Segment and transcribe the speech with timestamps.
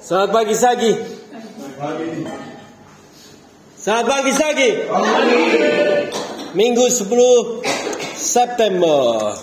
[0.00, 0.96] Selamat pagi Sagi.
[3.76, 4.88] Selamat pagi Sagi.
[6.56, 7.04] Minggu 10
[8.16, 9.36] September.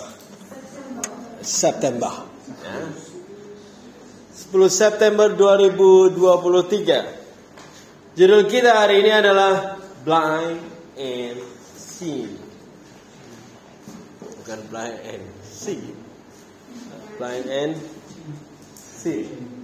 [1.46, 2.26] September.
[4.34, 8.18] 10 September 2023.
[8.18, 10.58] Judul kita hari ini adalah Blind
[10.98, 11.38] and
[11.98, 12.30] See.
[14.22, 15.82] Bukan blind and see.
[17.18, 17.74] Blind and
[18.74, 19.57] see.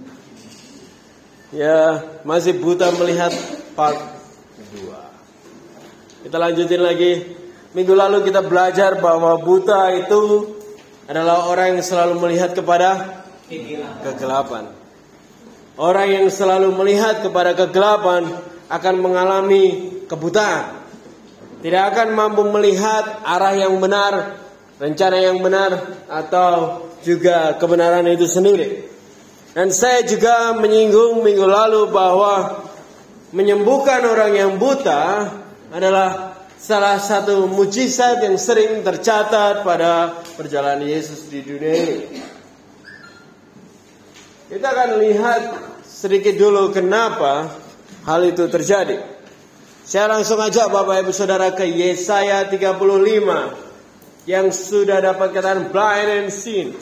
[1.53, 3.29] Ya, masih buta melihat
[3.77, 4.01] part
[4.73, 6.25] 2.
[6.25, 7.21] Kita lanjutin lagi.
[7.77, 10.55] Minggu lalu kita belajar bahwa buta itu
[11.05, 13.21] adalah orang yang selalu melihat kepada
[14.01, 14.73] kegelapan.
[15.77, 18.25] Orang yang selalu melihat kepada kegelapan
[18.71, 20.81] akan mengalami kebutaan.
[21.61, 24.39] Tidak akan mampu melihat arah yang benar,
[24.81, 25.77] rencana yang benar,
[26.09, 28.94] atau juga kebenaran itu sendiri.
[29.55, 32.67] Dan saya juga menyinggung minggu lalu bahwa
[33.31, 35.31] menyembuhkan orang yang buta
[35.71, 42.19] adalah salah satu mujizat yang sering tercatat pada perjalanan Yesus di dunia ini.
[44.51, 45.41] Kita akan lihat
[45.87, 47.47] sedikit dulu kenapa
[48.03, 48.99] hal itu terjadi.
[49.87, 52.75] Saya langsung ajak Bapak Ibu Saudara ke Yesaya 35
[54.27, 56.75] yang sudah dapat katakan blind and sin.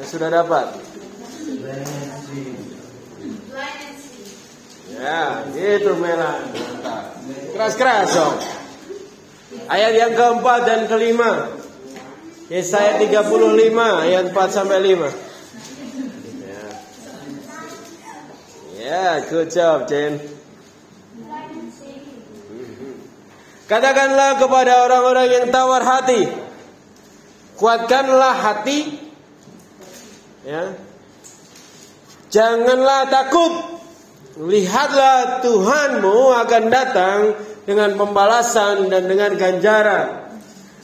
[0.00, 0.80] Yang sudah dapat?
[4.96, 6.40] Ya, itu merah.
[7.52, 8.36] Keras-keras dong.
[9.68, 11.52] Ayat yang keempat dan kelima.
[12.48, 13.28] Yesaya 35
[14.08, 15.12] ayat 4 sampai 5.
[16.48, 16.64] Ya.
[18.80, 20.16] Ya, good job, Jen.
[23.68, 26.26] Katakanlah kepada orang-orang yang tawar hati,
[27.54, 29.09] kuatkanlah hati,
[30.44, 30.76] ya.
[32.30, 33.52] Janganlah takut,
[34.38, 37.18] lihatlah Tuhanmu akan datang
[37.66, 40.30] dengan pembalasan dan dengan ganjaran.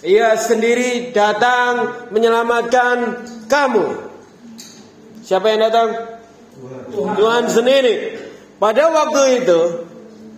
[0.03, 3.86] Ia sendiri datang menyelamatkan kamu.
[5.22, 5.88] Siapa yang datang?
[6.91, 7.94] Tuhan, Tuhan sendiri.
[8.59, 9.60] Pada waktu itu,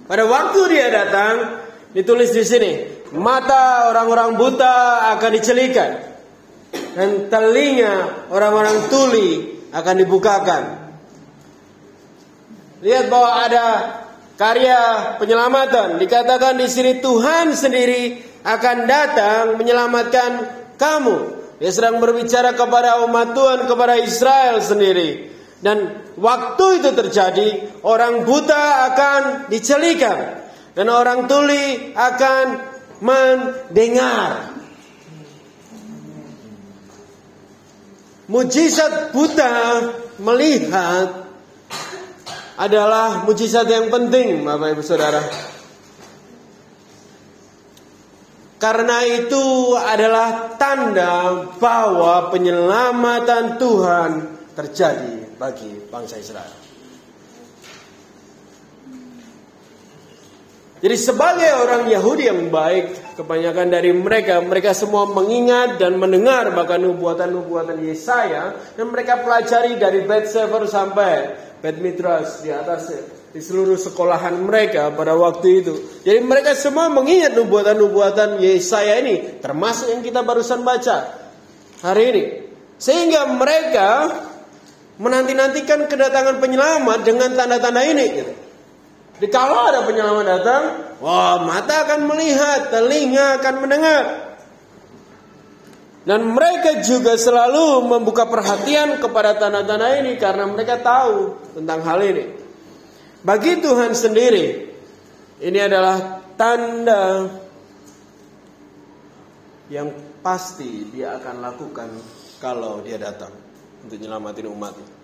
[0.04, 2.72] pada waktu dia datang, ditulis di sini,
[3.16, 6.07] mata orang-orang buta akan dicelikan
[6.94, 9.28] dan telinga orang-orang tuli
[9.72, 10.62] akan dibukakan.
[12.78, 13.66] Lihat bahwa ada
[14.38, 14.80] karya
[15.18, 15.98] penyelamatan.
[15.98, 20.30] Dikatakan di sini Tuhan sendiri akan datang menyelamatkan
[20.78, 21.16] kamu.
[21.58, 25.34] Dia sedang berbicara kepada umat Tuhan, kepada Israel sendiri.
[25.58, 27.48] Dan waktu itu terjadi,
[27.82, 30.46] orang buta akan dicelikan.
[30.78, 32.46] Dan orang tuli akan
[33.02, 34.57] mendengar.
[38.28, 39.52] Mujizat buta
[40.20, 41.24] melihat
[42.60, 45.22] adalah mujizat yang penting, Bapak Ibu Saudara.
[48.58, 54.10] Karena itu adalah tanda bahwa penyelamatan Tuhan
[54.58, 56.57] terjadi bagi bangsa Israel.
[60.78, 66.78] Jadi sebagai orang Yahudi yang baik, kebanyakan dari mereka, mereka semua mengingat dan mendengar bahkan
[66.78, 73.76] nubuatan-nubuatan Yesaya dan mereka pelajari dari Beth Sefer sampai Beth Mitras di atasnya di seluruh
[73.76, 75.74] sekolahan mereka pada waktu itu.
[76.06, 81.12] Jadi mereka semua mengingat nubuatan-nubuatan Yesaya ini, termasuk yang kita barusan baca
[81.84, 82.24] hari ini.
[82.78, 84.14] Sehingga mereka
[85.02, 88.06] menanti-nantikan kedatangan penyelamat dengan tanda-tanda ini.
[88.22, 88.47] Gitu.
[89.18, 90.62] Jadi kalau ada penyelamat datang,
[91.02, 94.04] wah mata akan melihat, telinga akan mendengar.
[96.06, 102.24] Dan mereka juga selalu membuka perhatian kepada tanda-tanda ini karena mereka tahu tentang hal ini.
[103.26, 104.46] Bagi Tuhan sendiri,
[105.42, 107.26] ini adalah tanda
[109.68, 109.90] yang
[110.22, 111.90] pasti dia akan lakukan
[112.38, 113.34] kalau dia datang
[113.82, 114.97] untuk menyelamatin umatnya.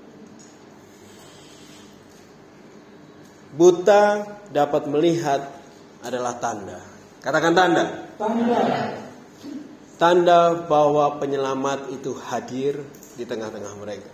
[3.54, 5.46] Buta dapat melihat
[6.02, 6.82] adalah tanda.
[7.22, 7.84] Katakan tanda.
[8.18, 8.60] Tanda.
[9.94, 12.82] Tanda bahwa penyelamat itu hadir
[13.14, 14.10] di tengah-tengah mereka.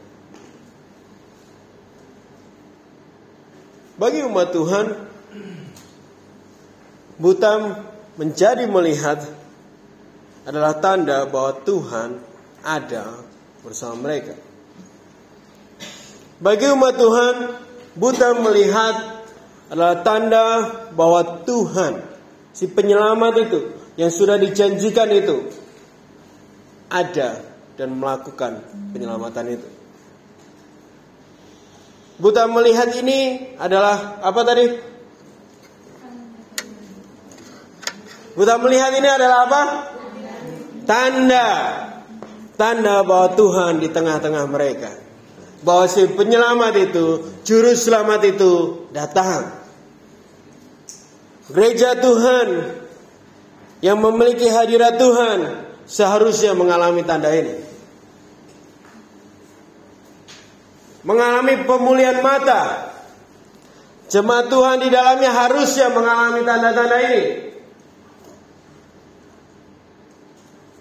[3.97, 4.87] Bagi umat Tuhan,
[7.21, 7.53] buta
[8.17, 9.21] menjadi melihat
[10.49, 12.17] adalah tanda bahwa Tuhan
[12.65, 13.21] ada
[13.61, 14.37] bersama mereka.
[16.41, 17.37] Bagi umat Tuhan,
[17.97, 19.20] buta melihat
[19.71, 20.47] adalah tanda
[20.99, 22.03] bahwa Tuhan,
[22.51, 23.61] si penyelamat itu
[23.95, 25.47] yang sudah dijanjikan itu
[26.91, 27.39] ada
[27.79, 29.69] dan melakukan penyelamatan itu.
[32.21, 34.67] Buta melihat ini adalah apa tadi?
[38.37, 39.63] Buta melihat ini adalah apa?
[40.85, 41.49] Tanda.
[42.59, 44.93] Tanda bahwa Tuhan di tengah-tengah mereka.
[45.65, 47.07] Bahwa si penyelamat itu,
[47.47, 48.53] juru selamat itu
[48.93, 49.60] datang.
[51.51, 52.49] Gereja Tuhan
[53.83, 55.39] yang memiliki hadirat Tuhan
[55.89, 57.59] seharusnya mengalami tanda ini.
[61.03, 62.93] Mengalami pemulihan mata.
[64.11, 67.23] Jemaat Tuhan di dalamnya harusnya mengalami tanda-tanda ini.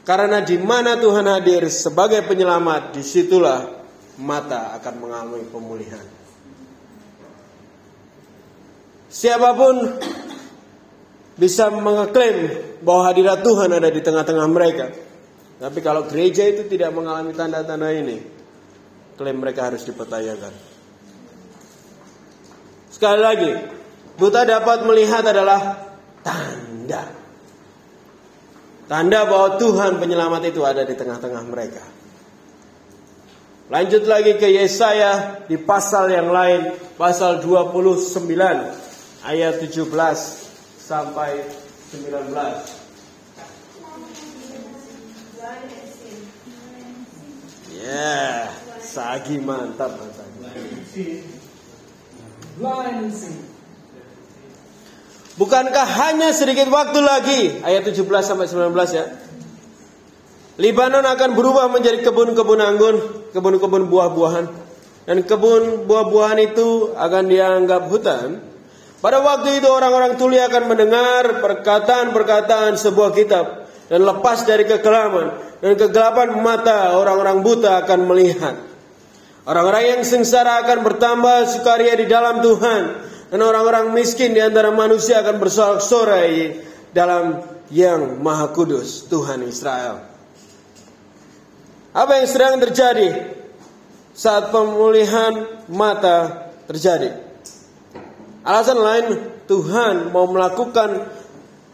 [0.05, 3.61] Karena di mana Tuhan hadir sebagai penyelamat, di situlah
[4.17, 6.01] mata akan mengalami pemulihan.
[9.09, 9.75] Siapa pun
[11.39, 12.51] bisa mengeklaim
[12.83, 14.91] bahwa hadirat Tuhan ada di tengah-tengah mereka.
[15.59, 18.19] Tapi kalau gereja itu tidak mengalami tanda-tanda ini,
[19.15, 20.51] klaim mereka harus dipertanyakan.
[22.91, 23.51] Sekali lagi,
[24.19, 27.03] buta dapat melihat adalah tanda.
[28.87, 31.83] Tanda bahwa Tuhan penyelamat itu ada di tengah-tengah mereka.
[33.69, 38.17] Lanjut lagi ke Yesaya di pasal yang lain, pasal 29
[39.23, 40.38] ayat 17
[40.89, 41.45] sampai
[41.93, 42.33] 19.
[47.69, 48.49] Ya, yeah,
[48.81, 49.93] sagi mantap
[55.39, 59.05] Bukankah hanya sedikit waktu lagi ayat 17 sampai 19 ya.
[60.59, 62.95] Libanon akan berubah menjadi kebun-kebun anggur,
[63.31, 64.45] kebun-kebun buah-buahan.
[65.07, 68.48] Dan kebun buah-buahan itu akan dianggap hutan
[68.99, 73.45] pada waktu itu orang-orang tuli akan mendengar perkataan-perkataan sebuah kitab
[73.87, 78.55] dan lepas dari kekelaman dan kegelapan mata orang-orang buta akan melihat.
[79.47, 82.81] Orang-orang yang sengsara akan bertambah sukaria di dalam Tuhan
[83.31, 86.59] dan orang-orang miskin di antara manusia akan bersorak-sorai
[86.91, 87.39] dalam
[87.71, 90.05] yang maha kudus Tuhan Israel.
[91.95, 93.31] Apa yang sedang terjadi
[94.11, 97.28] saat pemulihan mata terjadi?
[98.43, 99.05] Alasan lain
[99.47, 101.11] Tuhan mau melakukan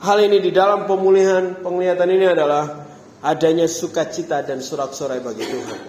[0.02, 2.90] hal ini di dalam pemulihan penglihatan ini adalah
[3.22, 5.82] adanya sukacita dan sorak-sorai bagi Tuhan.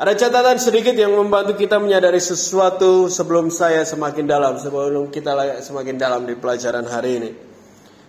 [0.00, 6.00] Ada catatan sedikit yang membantu kita menyadari sesuatu sebelum saya semakin dalam, sebelum kita semakin
[6.00, 7.30] dalam di pelajaran hari ini.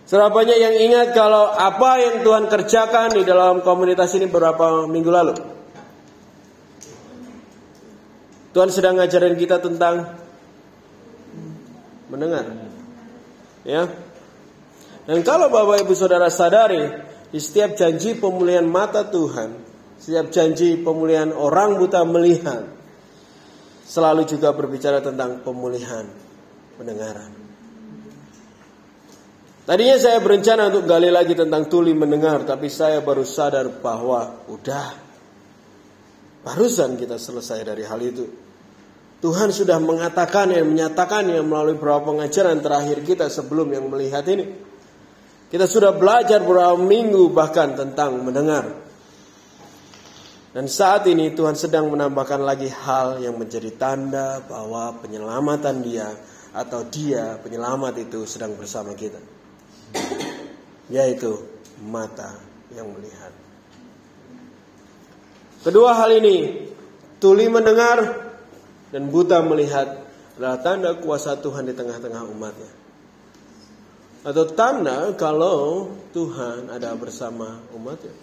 [0.08, 5.10] Serapanya banyak yang ingat kalau apa yang Tuhan kerjakan di dalam komunitas ini beberapa minggu
[5.12, 5.34] lalu.
[8.56, 10.16] Tuhan sedang ngajarin kita tentang
[12.12, 12.44] mendengar.
[13.64, 13.88] Ya.
[15.08, 16.84] Dan kalau Bapak Ibu Saudara sadari,
[17.32, 19.56] di setiap janji pemulihan mata Tuhan,
[19.96, 22.68] setiap janji pemulihan orang buta melihat,
[23.88, 26.04] selalu juga berbicara tentang pemulihan
[26.76, 27.32] pendengaran.
[29.62, 34.86] Tadinya saya berencana untuk gali lagi tentang tuli mendengar, tapi saya baru sadar bahwa udah
[36.42, 38.26] barusan kita selesai dari hal itu.
[39.22, 44.50] Tuhan sudah mengatakan yang menyatakan yang melalui beberapa pengajaran terakhir kita sebelum yang melihat ini.
[45.46, 48.66] Kita sudah belajar beberapa minggu bahkan tentang mendengar.
[50.50, 56.10] Dan saat ini Tuhan sedang menambahkan lagi hal yang menjadi tanda bahwa penyelamatan dia
[56.50, 59.22] atau dia penyelamat itu sedang bersama kita.
[60.90, 61.38] Yaitu
[61.86, 62.42] mata
[62.74, 63.30] yang melihat.
[65.62, 66.68] Kedua hal ini,
[67.22, 68.21] tuli mendengar
[68.92, 70.04] dan buta melihat
[70.36, 72.72] adalah tanda kuasa Tuhan di tengah-tengah umatnya.
[74.22, 78.14] Atau tanda kalau Tuhan ada bersama umatnya.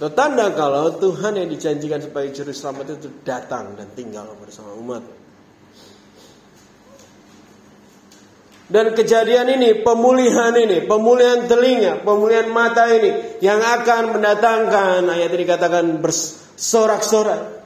[0.00, 5.04] Atau tanda kalau Tuhan yang dijanjikan sebagai juru selamat itu datang dan tinggal bersama umat.
[8.66, 15.46] Dan kejadian ini, pemulihan ini, pemulihan telinga, pemulihan mata ini yang akan mendatangkan ayat ini
[15.46, 17.65] dikatakan bersorak-sorak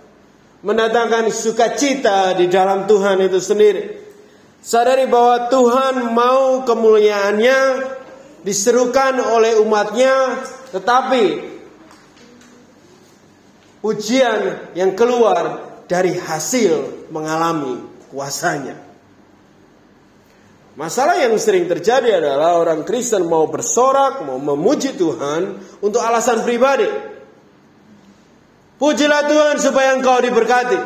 [0.61, 3.83] mendatangkan sukacita di dalam Tuhan itu sendiri.
[4.61, 7.61] Sadari bahwa Tuhan mau kemuliaannya
[8.45, 11.25] diserukan oleh umatnya, tetapi
[13.81, 17.81] ujian yang keluar dari hasil mengalami
[18.13, 18.77] kuasanya.
[20.77, 26.89] Masalah yang sering terjadi adalah orang Kristen mau bersorak, mau memuji Tuhan untuk alasan pribadi.
[28.81, 30.81] Pujilah Tuhan supaya engkau diberkati.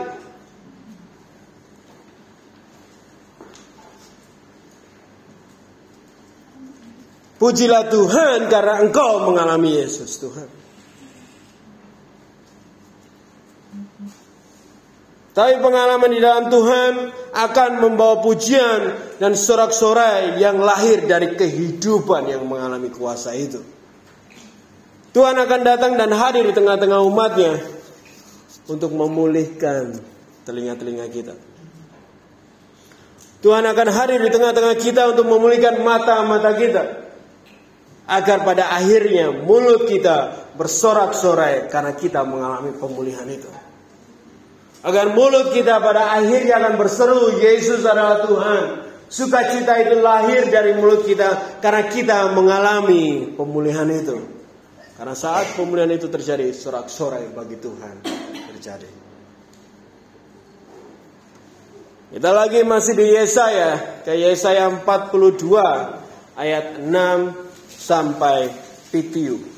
[7.38, 10.50] Pujilah Tuhan karena engkau mengalami Yesus Tuhan.
[15.34, 16.92] Tapi pengalaman di dalam Tuhan
[17.30, 18.90] akan membawa pujian
[19.22, 23.62] dan sorak-sorai yang lahir dari kehidupan yang mengalami kuasa itu.
[25.14, 27.74] Tuhan akan datang dan hadir di tengah-tengah umatnya
[28.68, 30.00] untuk memulihkan
[30.44, 31.34] telinga-telinga kita.
[33.44, 36.84] Tuhan akan hadir di tengah-tengah kita untuk memulihkan mata-mata kita.
[38.04, 43.48] Agar pada akhirnya mulut kita bersorak-sorai karena kita mengalami pemulihan itu.
[44.84, 48.64] Agar mulut kita pada akhirnya akan berseru, Yesus adalah Tuhan.
[49.08, 54.20] Sukacita itu lahir dari mulut kita karena kita mengalami pemulihan itu.
[54.96, 58.24] Karena saat pemulihan itu terjadi, sorak-sorai bagi Tuhan
[58.64, 58.88] terjadi.
[62.16, 66.88] Kita lagi masih di Yesaya, ke Yesaya 42 ayat 6
[67.68, 68.48] sampai
[68.88, 69.52] 7.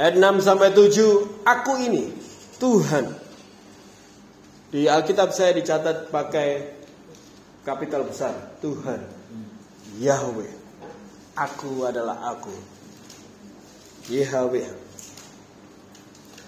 [0.00, 2.08] Ayat 6 sampai 7, aku ini
[2.56, 3.19] Tuhan.
[4.70, 6.48] Di Alkitab saya dicatat pakai
[7.66, 9.02] kapital besar, Tuhan.
[9.98, 10.52] Yahweh.
[11.34, 12.54] Aku adalah aku.
[14.08, 14.70] Yahweh.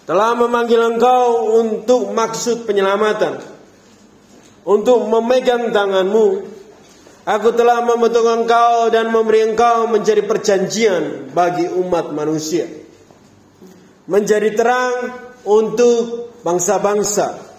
[0.06, 3.42] Telah memanggil engkau untuk maksud penyelamatan.
[4.62, 6.54] Untuk memegang tanganmu.
[7.22, 12.82] Aku telah membentuk engkau dan memberi engkau menjadi perjanjian bagi umat manusia
[14.06, 14.94] menjadi terang
[15.46, 17.51] untuk bangsa-bangsa,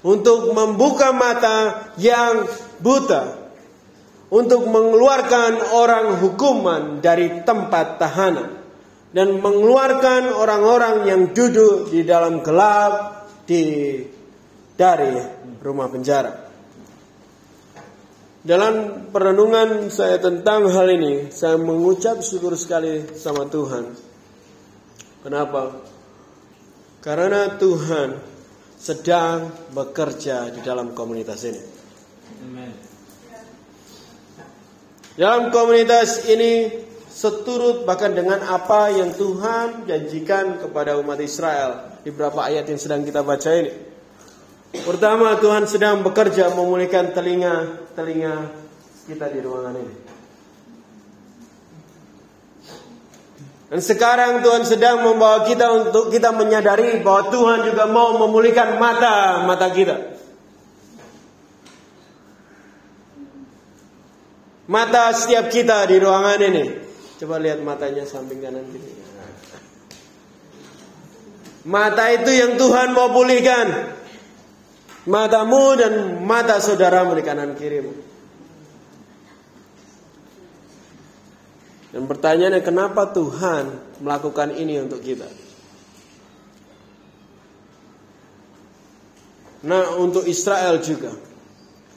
[0.00, 2.48] untuk membuka mata yang
[2.80, 3.52] buta,
[4.32, 8.60] untuk mengeluarkan orang hukuman dari tempat tahanan,
[9.10, 13.98] dan mengeluarkan orang-orang yang duduk di dalam gelap di
[14.78, 15.14] dari
[15.60, 16.48] rumah penjara.
[18.40, 24.10] Dalam perenungan saya tentang hal ini, saya mengucap syukur sekali sama Tuhan
[25.20, 25.76] Kenapa?
[27.04, 28.08] Karena Tuhan
[28.80, 31.60] sedang bekerja di dalam komunitas ini.
[35.20, 36.72] Dalam komunitas ini
[37.12, 43.04] seturut bahkan dengan apa yang Tuhan janjikan kepada umat Israel di beberapa ayat yang sedang
[43.04, 43.92] kita baca ini.
[44.70, 48.34] Pertama, Tuhan sedang bekerja memulihkan telinga-telinga
[49.10, 50.09] kita di ruangan ini.
[53.70, 59.46] Dan sekarang Tuhan sedang membawa kita untuk kita menyadari bahwa Tuhan juga mau memulihkan mata
[59.46, 60.18] mata kita.
[64.66, 66.64] Mata setiap kita di ruangan ini.
[67.22, 68.90] Coba lihat matanya samping kanan kiri.
[71.70, 73.98] Mata itu yang Tuhan mau pulihkan.
[75.06, 75.92] Matamu dan
[76.26, 78.09] mata saudaramu di kanan kirimu.
[81.90, 85.26] Dan pertanyaannya kenapa Tuhan melakukan ini untuk kita?
[89.66, 91.12] Nah untuk Israel juga.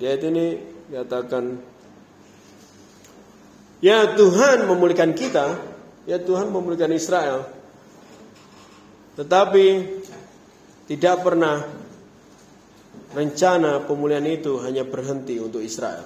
[0.04, 0.60] Ayat ini
[0.92, 1.56] dikatakan
[3.80, 5.56] Ya Tuhan memulihkan kita
[6.04, 7.48] Ya Tuhan memulihkan Israel
[9.16, 9.66] Tetapi
[10.92, 11.64] Tidak pernah
[13.16, 16.04] Rencana pemulihan itu hanya berhenti untuk Israel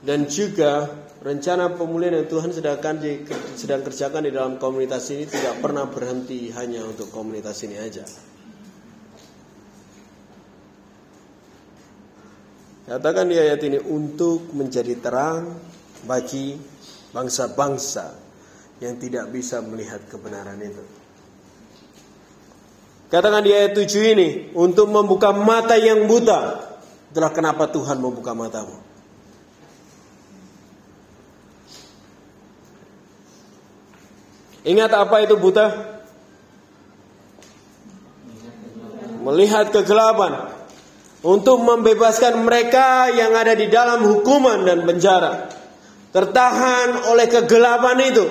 [0.00, 2.82] Dan juga rencana pemulihan yang Tuhan sedang,
[3.54, 8.02] sedang kerjakan di dalam komunitas ini tidak pernah berhenti hanya untuk komunitas ini aja.
[12.82, 15.54] Katakan di ayat ini untuk menjadi terang
[16.02, 16.58] bagi
[17.14, 18.18] bangsa-bangsa
[18.82, 20.82] yang tidak bisa melihat kebenaran itu.
[23.06, 23.86] Katakan di ayat 7
[24.18, 26.58] ini untuk membuka mata yang buta.
[27.14, 28.81] Itulah kenapa Tuhan membuka matamu.
[34.62, 35.66] Ingat apa itu buta?
[39.22, 40.50] Melihat kegelapan
[41.22, 45.50] untuk membebaskan mereka yang ada di dalam hukuman dan penjara.
[46.10, 48.26] Tertahan oleh kegelapan itu,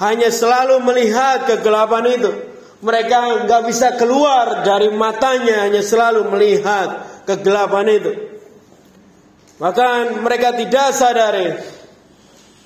[0.00, 2.30] hanya selalu melihat kegelapan itu.
[2.78, 8.12] Mereka nggak bisa keluar dari matanya, hanya selalu melihat kegelapan itu.
[9.58, 11.77] Bahkan mereka tidak sadari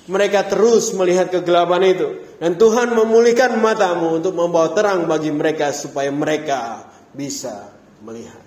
[0.07, 2.07] mereka terus melihat kegelapan itu.
[2.39, 6.83] Dan Tuhan memulihkan matamu untuk membawa terang bagi mereka supaya mereka
[7.15, 7.71] bisa
[8.03, 8.43] melihat.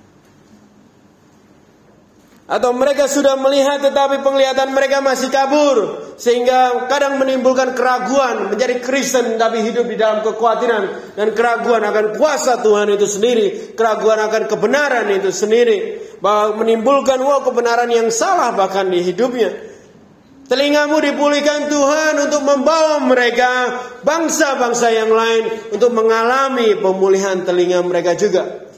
[2.47, 9.35] Atau mereka sudah melihat tetapi penglihatan mereka masih kabur sehingga kadang menimbulkan keraguan menjadi Kristen
[9.35, 15.11] tapi hidup di dalam kekhawatiran dan keraguan akan kuasa Tuhan itu sendiri, keraguan akan kebenaran
[15.11, 15.79] itu sendiri,
[16.23, 19.66] bahwa menimbulkan wah kebenaran yang salah bahkan di hidupnya.
[20.47, 28.71] Telingamu dipulihkan Tuhan untuk membawa mereka bangsa-bangsa yang lain untuk mengalami pemulihan telinga mereka juga.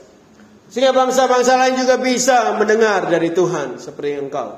[0.73, 4.49] Sehingga bangsa-bangsa lain juga bisa mendengar dari Tuhan seperti engkau.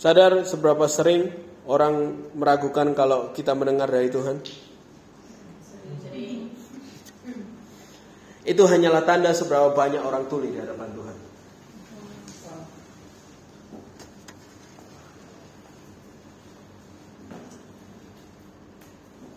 [0.00, 1.28] Sadar seberapa sering
[1.68, 4.69] orang meragukan kalau kita mendengar dari Tuhan?
[8.50, 11.16] Itu hanyalah tanda seberapa banyak orang tuli di hadapan Tuhan.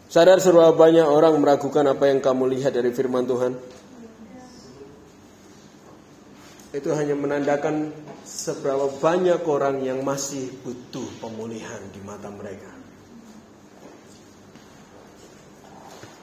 [0.10, 3.54] Sadar seberapa banyak orang meragukan apa yang kamu lihat dari firman Tuhan?
[6.74, 7.94] Itu hanya menandakan
[8.26, 12.73] seberapa banyak orang yang masih butuh pemulihan di mata mereka.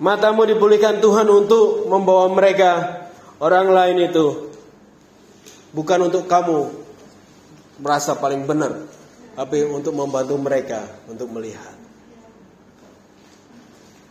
[0.00, 3.04] Matamu dipulihkan Tuhan untuk membawa mereka
[3.36, 4.48] orang lain itu
[5.76, 6.72] bukan untuk kamu
[7.84, 8.88] merasa paling benar,
[9.36, 11.76] tapi untuk membantu mereka untuk melihat.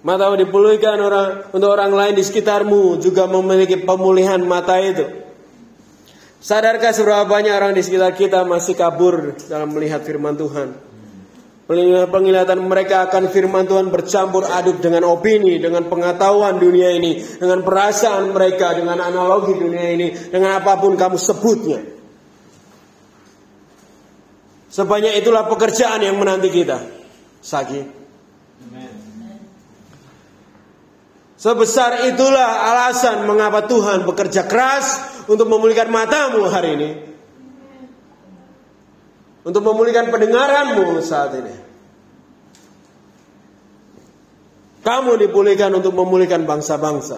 [0.05, 5.03] Mata dipulihkan orang untuk orang lain di sekitarmu juga memiliki pemulihan mata itu.
[6.39, 10.88] Sadarkah seberapa banyak orang di sekitar kita masih kabur dalam melihat firman Tuhan?
[11.69, 18.33] Penglihatan mereka akan firman Tuhan bercampur aduk dengan opini, dengan pengetahuan dunia ini, dengan perasaan
[18.33, 21.77] mereka, dengan analogi dunia ini, dengan apa pun kamu sebutnya.
[24.73, 26.81] Sebanyak itulah pekerjaan yang menanti kita.
[27.37, 27.85] Sagi.
[31.37, 36.89] Sebesar itulah alasan mengapa Tuhan bekerja keras untuk memulihkan matamu hari ini.
[39.49, 41.55] Untuk memulihkan pendengaranmu saat ini.
[44.85, 47.17] Kamu dipulihkan untuk memulihkan bangsa-bangsa.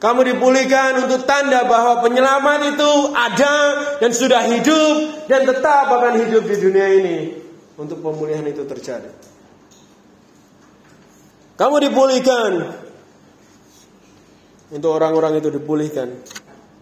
[0.00, 3.54] Kamu dipulihkan untuk tanda bahwa penyelamat itu ada
[3.98, 7.18] dan sudah hidup dan tetap akan hidup di dunia ini.
[7.74, 9.10] Untuk pemulihan itu terjadi.
[11.58, 12.52] Kamu dipulihkan.
[14.70, 16.22] Untuk orang-orang itu dipulihkan.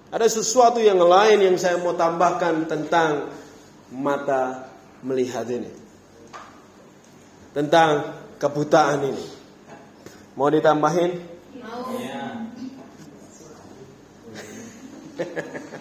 [0.08, 3.28] Ada sesuatu yang lain yang saya mau tambahkan tentang
[3.92, 4.72] mata
[5.04, 5.68] melihat ini.
[7.52, 9.26] Tentang kebutaan ini.
[10.32, 11.12] Mau ditambahin?
[11.60, 11.92] Mau.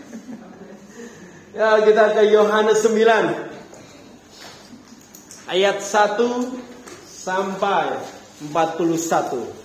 [1.57, 1.81] Ya.
[1.81, 6.21] kita ke Yohanes 9 ayat 1
[7.09, 7.97] sampai
[8.53, 9.57] 41.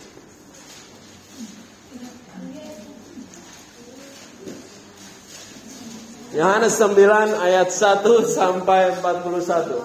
[6.32, 6.96] Yohanes 9
[7.36, 9.84] ayat 1 sampai 41.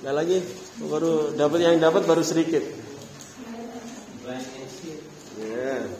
[0.00, 0.38] Ada lagi?
[0.86, 2.62] Baru dapat yang dapat baru sedikit.
[5.42, 5.90] Ya.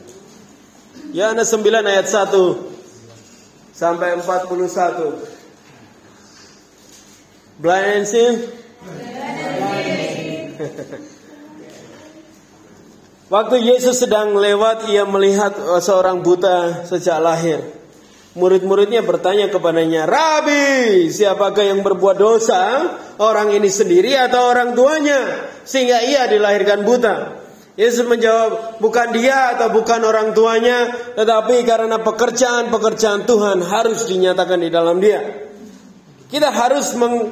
[1.11, 5.19] Yohanes 9 ayat 1 sampai 41.
[7.59, 8.60] Blind and see?
[13.31, 17.63] Waktu Yesus sedang lewat, ia melihat seorang buta sejak lahir.
[18.35, 22.91] Murid-muridnya bertanya kepadanya, Rabi, siapakah yang berbuat dosa?
[23.23, 25.47] Orang ini sendiri atau orang tuanya?
[25.63, 27.39] Sehingga ia dilahirkan buta.
[27.79, 34.67] Yesus menjawab, bukan dia atau bukan orang tuanya, tetapi karena pekerjaan-pekerjaan Tuhan harus dinyatakan di
[34.67, 35.47] dalam dia.
[36.27, 37.31] Kita harus meng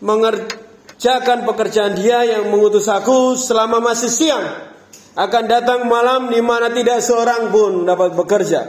[0.00, 4.72] mengerjakan pekerjaan dia yang mengutus aku selama masih siang.
[5.14, 8.66] Akan datang malam di mana tidak seorang pun dapat bekerja.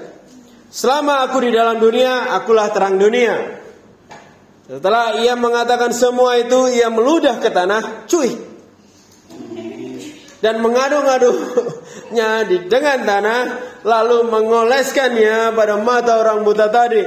[0.69, 3.63] Selama aku di dalam dunia, akulah terang dunia.
[4.65, 8.33] Setelah ia mengatakan semua itu, ia meludah ke tanah, cuy,
[10.45, 13.41] dan mengadu-ngadunya di dengan tanah
[13.81, 17.01] lalu mengoleskannya pada mata orang buta tadi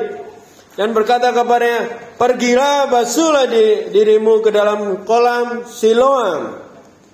[0.74, 6.67] dan berkata kepadanya pergilah basuhlah di, dirimu ke dalam kolam Siloam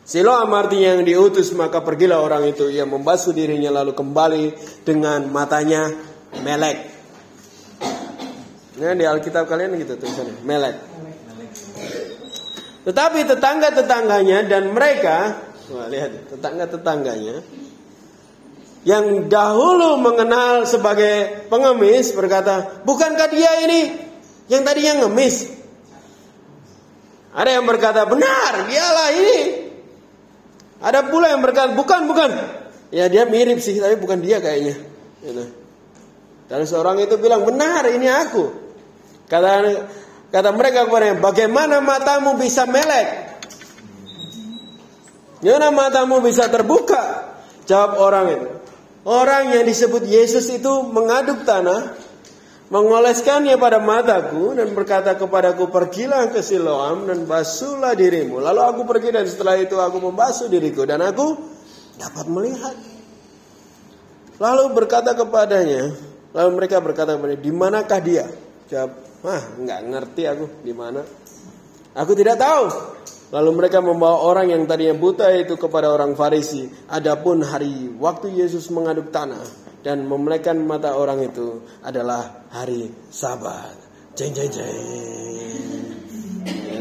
[0.05, 4.45] Siloam artinya yang diutus maka pergilah orang itu ia membasuh dirinya lalu kembali
[4.85, 5.89] dengan matanya
[6.45, 6.93] melek
[8.75, 10.77] Nah di Alkitab kalian gitu tulisannya melek
[12.85, 15.41] tetapi tetangga-tetangganya dan mereka
[15.73, 17.41] Wah, lihat tetangga-tetangganya
[18.85, 24.05] yang dahulu mengenal sebagai pengemis berkata, "Bukankah dia ini
[24.45, 25.57] Yang tadinya ngemis.
[27.33, 29.64] Ada yang berkata, benar, dialah ini.
[30.85, 32.31] Ada pula yang berkata, bukan, bukan.
[32.93, 34.77] Ya dia mirip sih, tapi bukan dia kayaknya.
[35.25, 35.45] Gitu.
[36.45, 38.53] Dan seorang itu bilang, benar, ini aku.
[39.25, 39.81] Kata
[40.29, 43.33] kata mereka kepadanya, bagaimana matamu bisa melek?
[45.41, 47.33] Gimana matamu bisa terbuka?
[47.65, 48.49] Jawab orang itu.
[49.05, 51.97] Orang yang disebut Yesus itu mengaduk tanah,
[52.73, 58.41] mengoleskannya pada mataku dan berkata kepadaku pergilah ke Siloam dan basuhlah dirimu.
[58.41, 61.37] Lalu aku pergi dan setelah itu aku membasuh diriku dan aku
[62.01, 62.77] dapat melihat.
[64.41, 65.95] Lalu berkata kepadanya,
[66.35, 68.27] lalu mereka berkata kepadanya, di manakah dia?
[68.67, 68.91] Jawab,
[69.29, 71.05] ah nggak ngerti aku di mana.
[71.95, 72.67] Aku tidak tahu.
[73.31, 76.71] Lalu mereka membawa orang yang tadinya buta itu kepada orang Farisi.
[76.91, 83.77] Adapun hari waktu Yesus mengaduk tanah dan memelekan mata orang itu adalah hari Sabat.
[84.17, 85.85] Jeng jeng jeng.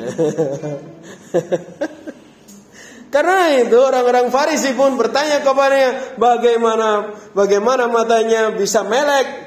[3.14, 9.44] Karena itu orang-orang Farisi pun bertanya kepadanya bagaimana bagaimana matanya bisa melek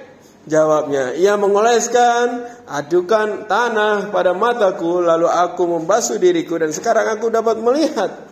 [0.46, 7.58] Jawabnya, ia mengoleskan, adukan tanah pada mataku, lalu aku membasuh diriku dan sekarang aku dapat
[7.58, 8.30] melihat.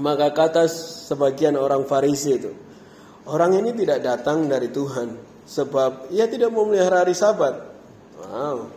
[0.00, 0.64] Maka kata
[1.04, 2.56] sebagian orang Farisi itu,
[3.28, 7.54] orang ini tidak datang dari Tuhan, sebab ia tidak mau melihara hari Sabat.
[8.20, 8.72] Wow,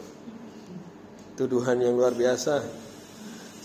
[1.39, 2.63] tuduhan yang luar biasa.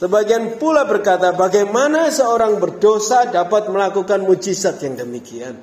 [0.03, 5.55] Sebagian pula berkata, bagaimana seorang berdosa dapat melakukan mujizat yang demikian?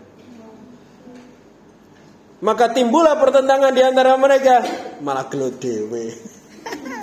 [2.40, 4.64] Maka timbullah pertentangan di antara mereka.
[5.04, 6.16] Malah gelut dewe.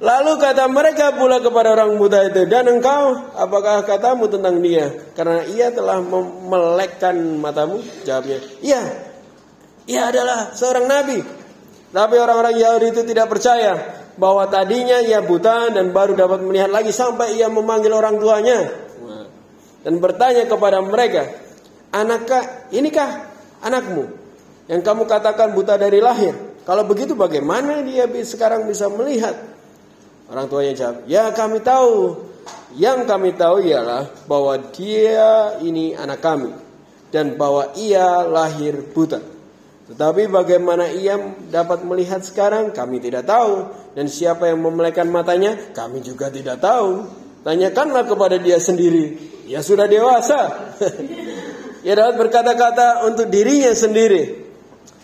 [0.00, 4.88] Lalu kata mereka pula kepada orang buta itu, dan engkau, apakah katamu tentang dia?
[5.12, 7.84] Karena ia telah memelekkan matamu.
[8.08, 8.80] Jawabnya, iya,
[9.84, 11.20] ia adalah seorang nabi.
[11.92, 13.76] Tapi orang-orang Yahudi itu tidak percaya
[14.16, 18.88] bahwa tadinya ia buta dan baru dapat melihat lagi sampai ia memanggil orang tuanya
[19.80, 21.24] dan bertanya kepada mereka,
[21.90, 23.26] Anakkah, inikah
[23.64, 24.06] anakmu
[24.70, 26.36] yang kamu katakan buta dari lahir.
[26.62, 29.34] Kalau begitu bagaimana dia sekarang bisa melihat?
[30.30, 32.26] Orang tuanya jawab, ya kami tahu.
[32.78, 36.54] Yang kami tahu ialah bahwa dia ini anak kami.
[37.10, 39.18] Dan bahwa ia lahir buta.
[39.90, 41.18] Tetapi bagaimana ia
[41.50, 43.74] dapat melihat sekarang kami tidak tahu.
[43.98, 47.10] Dan siapa yang memelekan matanya kami juga tidak tahu.
[47.42, 49.18] Tanyakanlah kepada dia sendiri.
[49.50, 50.70] Ya sudah dewasa.
[51.80, 54.46] Ia dapat berkata-kata untuk dirinya sendiri.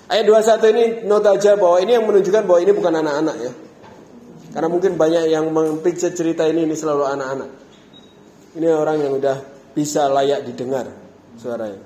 [0.06, 3.52] Ayat 21 ini nota aja bahwa ini yang menunjukkan bahwa ini bukan anak-anak ya.
[4.56, 7.50] Karena mungkin banyak yang mempikir cerita ini ini selalu anak-anak.
[8.56, 9.36] Ini orang yang udah
[9.76, 10.88] bisa layak didengar
[11.36, 11.84] suaranya.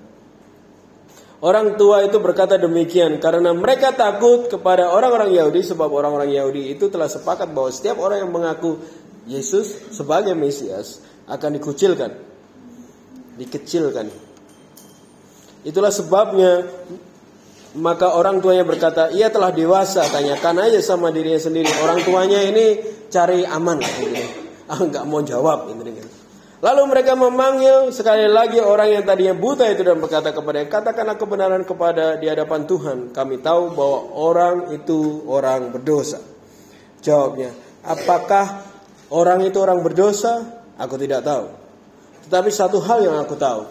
[1.43, 6.87] Orang tua itu berkata demikian karena mereka takut kepada orang-orang Yahudi sebab orang-orang Yahudi itu
[6.87, 8.79] telah sepakat bahwa setiap orang yang mengaku
[9.27, 12.15] Yesus sebagai Mesias akan dikucilkan,
[13.35, 14.15] dikecilkan.
[15.67, 16.71] Itulah sebabnya
[17.79, 21.71] maka orang tuanya berkata, ia telah dewasa, tanyakan aja sama dirinya sendiri.
[21.79, 23.79] Orang tuanya ini cari aman.
[23.79, 24.43] Gitu.
[24.71, 25.67] Ah, nggak mau jawab.
[26.63, 31.67] Lalu mereka memanggil sekali lagi orang yang tadinya buta itu dan berkata kepada katakanlah kebenaran
[31.67, 32.99] kepada di hadapan Tuhan.
[33.11, 36.23] Kami tahu bahwa orang itu orang berdosa.
[37.03, 37.51] Jawabnya,
[37.83, 38.63] apakah
[39.11, 40.63] orang itu orang berdosa?
[40.79, 41.51] Aku tidak tahu.
[42.31, 43.67] Tetapi satu hal yang aku tahu,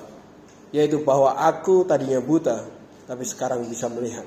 [0.75, 2.78] yaitu bahwa aku tadinya buta
[3.09, 4.21] tapi sekarang bisa melihat.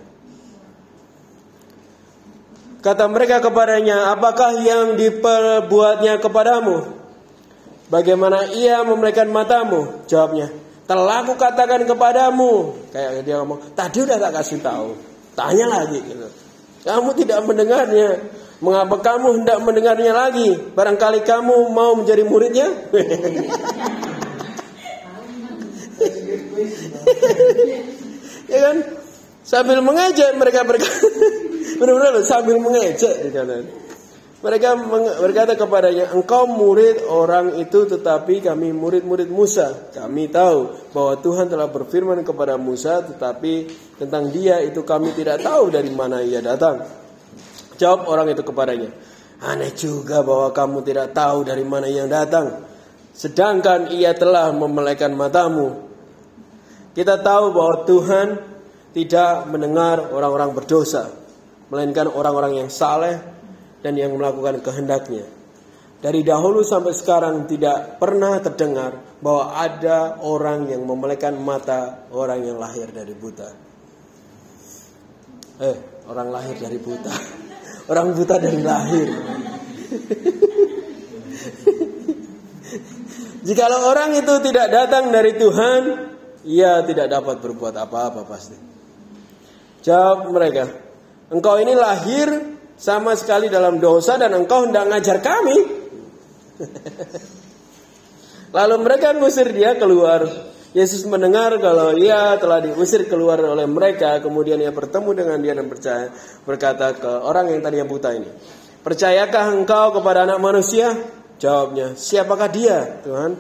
[2.83, 6.99] Kata mereka kepadanya, apakah yang diperbuatnya kepadamu?
[7.87, 10.03] Bagaimana ia memelekan matamu?
[10.11, 10.51] Jawabnya,
[10.91, 12.75] telah aku katakan kepadamu.
[12.91, 14.99] Kayak dia ngomong, tadi udah tak kasih tahu.
[15.39, 16.27] Tanya lagi gitu.
[16.83, 18.19] Kamu tidak mendengarnya.
[18.59, 20.59] Mengapa kamu hendak mendengarnya lagi?
[20.75, 22.67] Barangkali kamu mau menjadi muridnya?
[28.53, 28.77] ya kan?
[29.43, 30.93] Sambil mengejek mereka berkata,
[31.83, 33.35] benar-benar sambil mengejek
[34.43, 34.69] Mereka
[35.23, 39.91] berkata kepadanya, engkau murid orang itu tetapi kami murid-murid Musa.
[39.95, 43.71] Kami tahu bahwa Tuhan telah berfirman kepada Musa tetapi
[44.03, 46.83] tentang dia itu kami tidak tahu dari mana ia datang.
[47.79, 48.91] Jawab orang itu kepadanya,
[49.43, 52.67] aneh juga bahwa kamu tidak tahu dari mana ia datang.
[53.15, 55.92] Sedangkan ia telah memelekan matamu
[56.93, 58.29] kita tahu bahwa Tuhan
[58.93, 61.09] tidak mendengar orang-orang berdosa,
[61.73, 63.17] melainkan orang-orang yang saleh
[63.81, 65.25] dan yang melakukan kehendaknya.
[66.03, 72.59] Dari dahulu sampai sekarang tidak pernah terdengar bahwa ada orang yang memelekan mata orang yang
[72.59, 73.49] lahir dari buta.
[75.63, 75.77] Eh,
[76.11, 77.15] orang lahir dari buta.
[77.91, 79.11] Orang buta dari lahir.
[83.43, 86.12] Jikalau orang itu tidak datang dari Tuhan,
[86.47, 88.59] ia tidak dapat berbuat apa-apa pasti.
[89.83, 90.71] Jawab mereka,
[91.31, 92.31] engkau ini lahir
[92.79, 95.59] sama sekali dalam dosa dan engkau hendak ngajar kami.
[98.57, 100.27] Lalu mereka ngusir dia keluar.
[100.73, 105.69] Yesus mendengar kalau ia telah diusir keluar oleh mereka, kemudian ia bertemu dengan dia dan
[105.69, 106.09] percaya
[106.49, 108.33] berkata ke orang yang tadinya buta ini,
[108.81, 110.97] "Percayakah engkau kepada anak manusia?"
[111.37, 113.37] Jawabnya, "Siapakah dia, Tuhan?"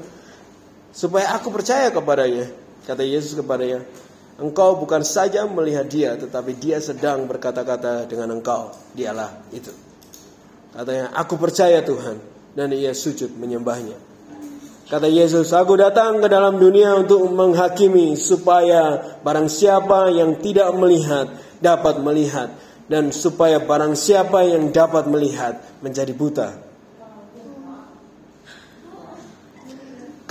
[0.92, 2.61] Supaya aku percaya kepadanya.
[2.82, 3.82] Kata Yesus kepadanya,
[4.42, 8.74] "Engkau bukan saja melihat dia, tetapi dia sedang berkata-kata dengan engkau.
[8.94, 9.70] Dialah itu."
[10.74, 12.18] Katanya, "Aku percaya Tuhan."
[12.52, 13.96] Dan ia sujud menyembahnya.
[14.92, 21.32] Kata Yesus, aku datang ke dalam dunia untuk menghakimi supaya barang siapa yang tidak melihat
[21.64, 22.52] dapat melihat
[22.90, 26.71] dan supaya barang siapa yang dapat melihat menjadi buta.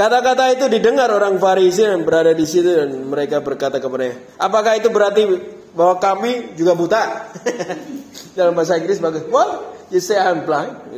[0.01, 4.89] Kata-kata itu didengar orang Farisi yang berada di situ dan mereka berkata kepadanya, apakah itu
[4.89, 5.29] berarti
[5.77, 7.29] bahwa kami juga buta?
[8.37, 10.73] Dalam bahasa Inggris bagus, well, you say I'm blind.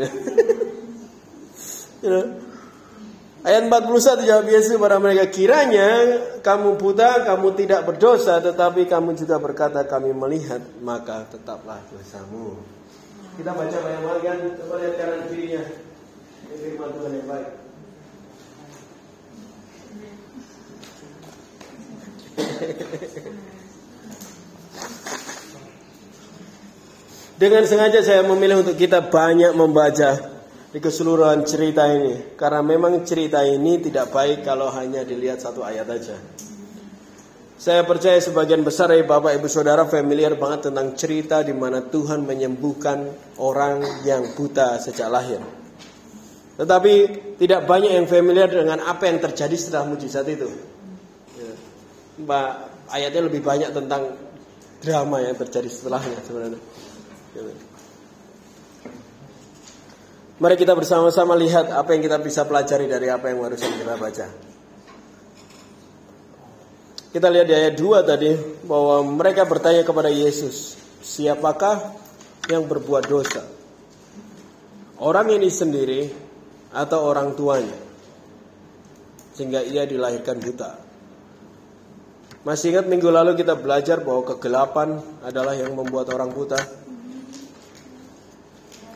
[2.00, 2.32] you know?
[3.44, 5.88] Ayat 41 jawab Yesus kepada mereka, kiranya
[6.40, 12.56] kamu buta, kamu tidak berdosa, tetapi kamu juga berkata kami melihat, maka tetaplah dosamu.
[13.36, 15.60] Kita baca banyak kan, coba lihat kanan kirinya.
[16.56, 17.63] Firman Tuhan yang baik.
[27.34, 30.16] Dengan sengaja saya memilih untuk kita banyak membaca
[30.74, 35.86] di keseluruhan cerita ini karena memang cerita ini tidak baik kalau hanya dilihat satu ayat
[35.86, 36.18] aja.
[37.60, 42.28] Saya percaya sebagian besar ya Bapak Ibu Saudara familiar banget tentang cerita di mana Tuhan
[42.28, 43.08] menyembuhkan
[43.40, 45.40] orang yang buta sejak lahir.
[46.60, 46.94] Tetapi
[47.40, 50.73] tidak banyak yang familiar dengan apa yang terjadi setelah mujizat itu.
[52.14, 52.50] Mbak,
[52.94, 54.14] ayatnya lebih banyak tentang
[54.84, 56.62] drama yang terjadi setelahnya sebenarnya.
[57.34, 57.42] Ya.
[60.38, 64.28] Mari kita bersama-sama lihat apa yang kita bisa pelajari dari apa yang barusan kita baca.
[67.14, 68.34] Kita lihat di ayat 2 tadi
[68.66, 71.96] bahwa mereka bertanya kepada Yesus, "Siapakah
[72.52, 73.46] yang berbuat dosa?
[75.00, 76.12] Orang ini sendiri
[76.76, 77.78] atau orang tuanya?"
[79.38, 80.83] Sehingga ia dilahirkan buta.
[82.44, 86.84] Masih ingat minggu lalu kita belajar bahwa kegelapan adalah yang membuat orang buta?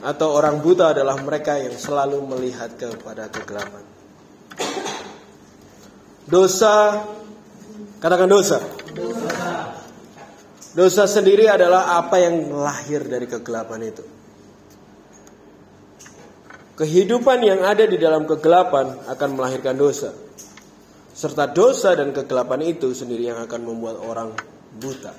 [0.04, 3.82] atau orang buta adalah mereka yang selalu melihat kepada kegelapan.
[6.28, 7.08] Dosa,
[8.04, 8.60] katakan dosa.
[10.76, 11.04] Dosa.
[11.10, 14.04] Sendiri adalah apa yang lahir dari kegelapan itu.
[16.78, 20.14] Kehidupan yang ada di dalam kegelapan akan melahirkan dosa.
[21.18, 24.38] Serta dosa dan kegelapan itu sendiri yang akan membuat orang
[24.78, 25.10] buta.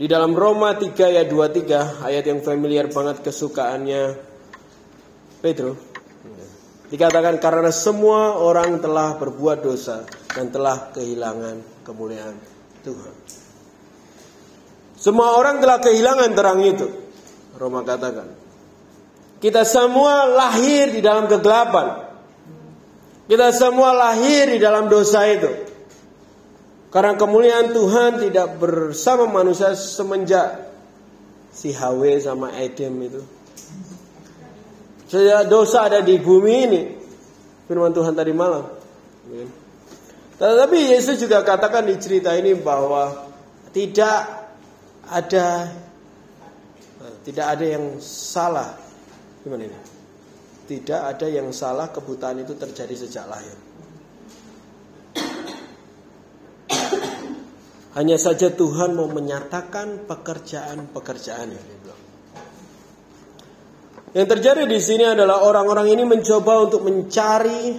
[0.00, 4.16] Di dalam Roma 3 ayat 23 ayat yang familiar banget kesukaannya
[5.44, 5.76] Pedro
[6.90, 12.34] dikatakan karena semua orang telah berbuat dosa dan telah kehilangan kemuliaan
[12.82, 13.14] Tuhan.
[15.00, 16.86] Semua orang telah kehilangan terang itu.
[17.56, 18.28] Roma katakan.
[19.40, 22.09] Kita semua lahir di dalam kegelapan.
[23.30, 25.46] Kita semua lahir di dalam dosa itu.
[26.90, 30.66] Karena kemuliaan Tuhan tidak bersama manusia semenjak
[31.54, 33.22] si Hawe sama Edem itu.
[35.06, 36.82] Sejak dosa ada di bumi ini.
[37.70, 38.66] Firman Tuhan tadi malam.
[40.34, 43.30] Tetapi Yesus juga katakan di cerita ini bahwa
[43.70, 44.26] tidak
[45.06, 45.70] ada
[47.22, 48.74] tidak ada yang salah.
[49.46, 49.99] Gimana ini?
[50.70, 53.58] Tidak ada yang salah kebutaan itu terjadi sejak lahir.
[57.98, 61.82] Hanya saja Tuhan mau menyatakan pekerjaan-pekerjaannya.
[64.14, 67.74] Yang terjadi di sini adalah orang-orang ini mencoba untuk mencari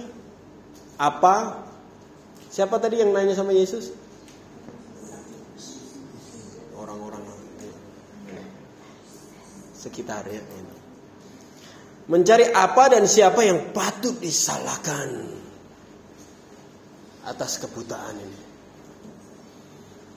[1.00, 1.64] apa?
[2.52, 3.88] Siapa tadi yang nanya sama Yesus?
[6.76, 7.24] Orang-orang
[9.80, 10.44] sekitar ya.
[12.10, 15.22] Mencari apa dan siapa yang patut disalahkan
[17.22, 18.40] atas kebutaan ini.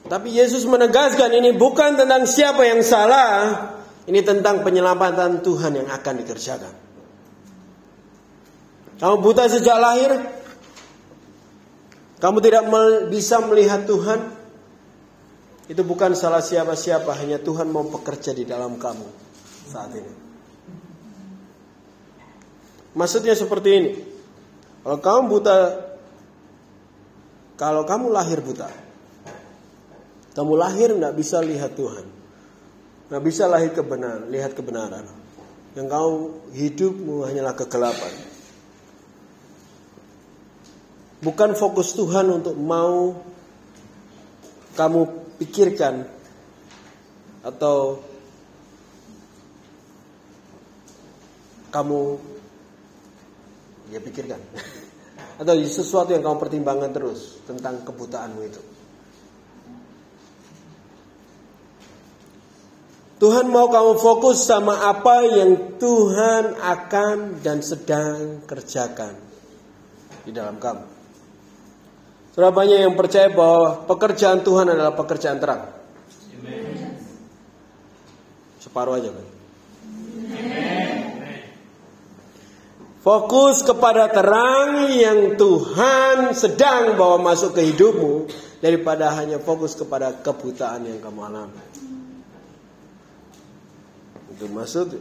[0.06, 3.70] Tapi Yesus menegaskan ini bukan tentang siapa yang salah,
[4.06, 6.74] ini tentang penyelamatan Tuhan yang akan dikerjakan.
[9.02, 10.14] Kamu buta sejak lahir,
[12.22, 12.64] kamu tidak
[13.10, 14.46] bisa melihat Tuhan,
[15.66, 19.08] Itu bukan salah siapa-siapa, hanya Tuhan mau bekerja di dalam kamu
[19.66, 20.25] saat ini.
[22.96, 23.92] Maksudnya seperti ini.
[24.86, 25.58] Kalau kamu buta,
[27.60, 28.72] kalau kamu lahir buta,
[30.32, 32.06] kamu lahir tidak bisa lihat Tuhan,
[33.12, 35.04] nggak bisa lahir kebenaran, lihat kebenaran.
[35.76, 36.12] Yang kau
[36.56, 38.14] hidupmu hanyalah kegelapan.
[41.20, 43.18] Bukan fokus Tuhan untuk mau
[44.78, 45.02] kamu
[45.42, 46.08] pikirkan
[47.44, 48.00] atau
[51.74, 52.35] kamu
[53.96, 54.44] ya pikirkan
[55.40, 58.62] atau sesuatu yang kamu pertimbangkan terus tentang kebutaanmu itu.
[63.16, 69.16] Tuhan mau kamu fokus sama apa yang Tuhan akan dan sedang kerjakan
[70.28, 70.84] di dalam kamu.
[72.36, 75.64] Sudah banyak yang percaya bahwa pekerjaan Tuhan adalah pekerjaan terang.
[78.60, 79.35] Separuh aja kan.
[83.06, 88.26] Fokus kepada terang yang Tuhan sedang bawa masuk ke hidupmu
[88.66, 91.62] daripada hanya fokus kepada kebutaan yang kamu alami.
[94.34, 94.98] Itu maksud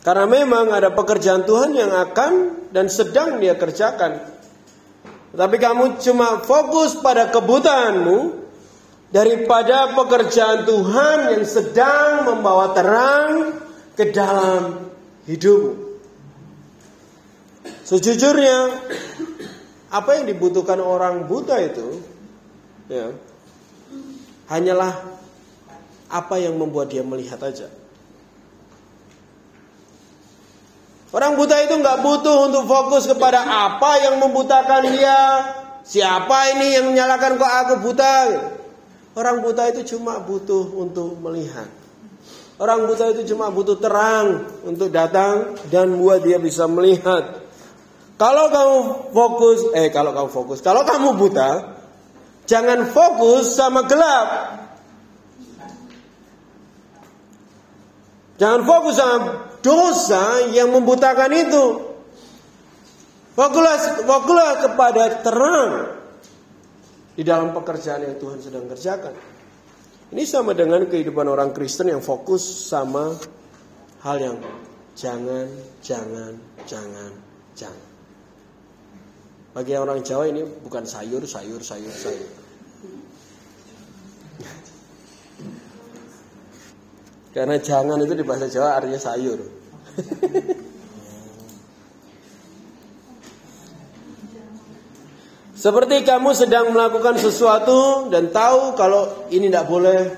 [0.00, 2.32] Karena memang ada pekerjaan Tuhan yang akan
[2.72, 4.16] dan sedang dia kerjakan.
[5.36, 8.48] Tapi kamu cuma fokus pada kebutaanmu
[9.10, 13.58] daripada pekerjaan Tuhan yang sedang membawa terang
[13.98, 14.90] ke dalam
[15.26, 15.90] hidupmu.
[17.90, 18.70] Sejujurnya
[19.90, 21.98] apa yang dibutuhkan orang buta itu
[22.86, 23.10] ya
[24.46, 24.94] hanyalah
[26.06, 27.66] apa yang membuat dia melihat aja.
[31.10, 35.22] Orang buta itu nggak butuh untuk fokus kepada apa yang membutakan dia.
[35.82, 38.14] Siapa ini yang menyalakan kok aku buta?
[39.18, 41.66] Orang buta itu cuma butuh untuk melihat.
[42.60, 47.42] Orang buta itu cuma butuh terang untuk datang dan buat dia bisa melihat.
[48.20, 48.78] Kalau kamu
[49.16, 51.80] fokus, eh kalau kamu fokus, kalau kamu buta,
[52.44, 54.28] jangan fokus sama gelap.
[58.36, 59.18] Jangan fokus sama
[59.64, 61.64] dosa yang membutakan itu.
[63.34, 65.99] Fokuslah, fokuslah kepada terang
[67.20, 69.12] di dalam pekerjaan yang Tuhan sedang kerjakan.
[70.08, 73.12] Ini sama dengan kehidupan orang Kristen yang fokus sama
[74.00, 74.40] hal yang
[74.96, 75.44] jangan,
[75.84, 77.12] jangan, jangan,
[77.52, 77.88] jangan.
[79.52, 82.30] Bagi orang Jawa ini bukan sayur, sayur, sayur, sayur.
[87.36, 89.44] Karena jangan itu di bahasa Jawa artinya sayur.
[95.60, 100.08] Seperti kamu sedang melakukan sesuatu dan tahu kalau ini tidak boleh,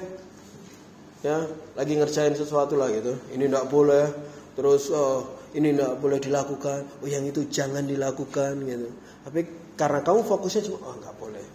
[1.26, 3.18] ya lagi ngerjain sesuatu lah gitu.
[3.35, 4.07] Ini tidak boleh,
[4.55, 7.02] terus oh, ini tidak boleh dilakukan.
[7.02, 8.87] Oh yang itu jangan dilakukan gitu.
[9.26, 9.40] Tapi
[9.74, 11.46] karena kamu fokusnya cuma oh nggak boleh,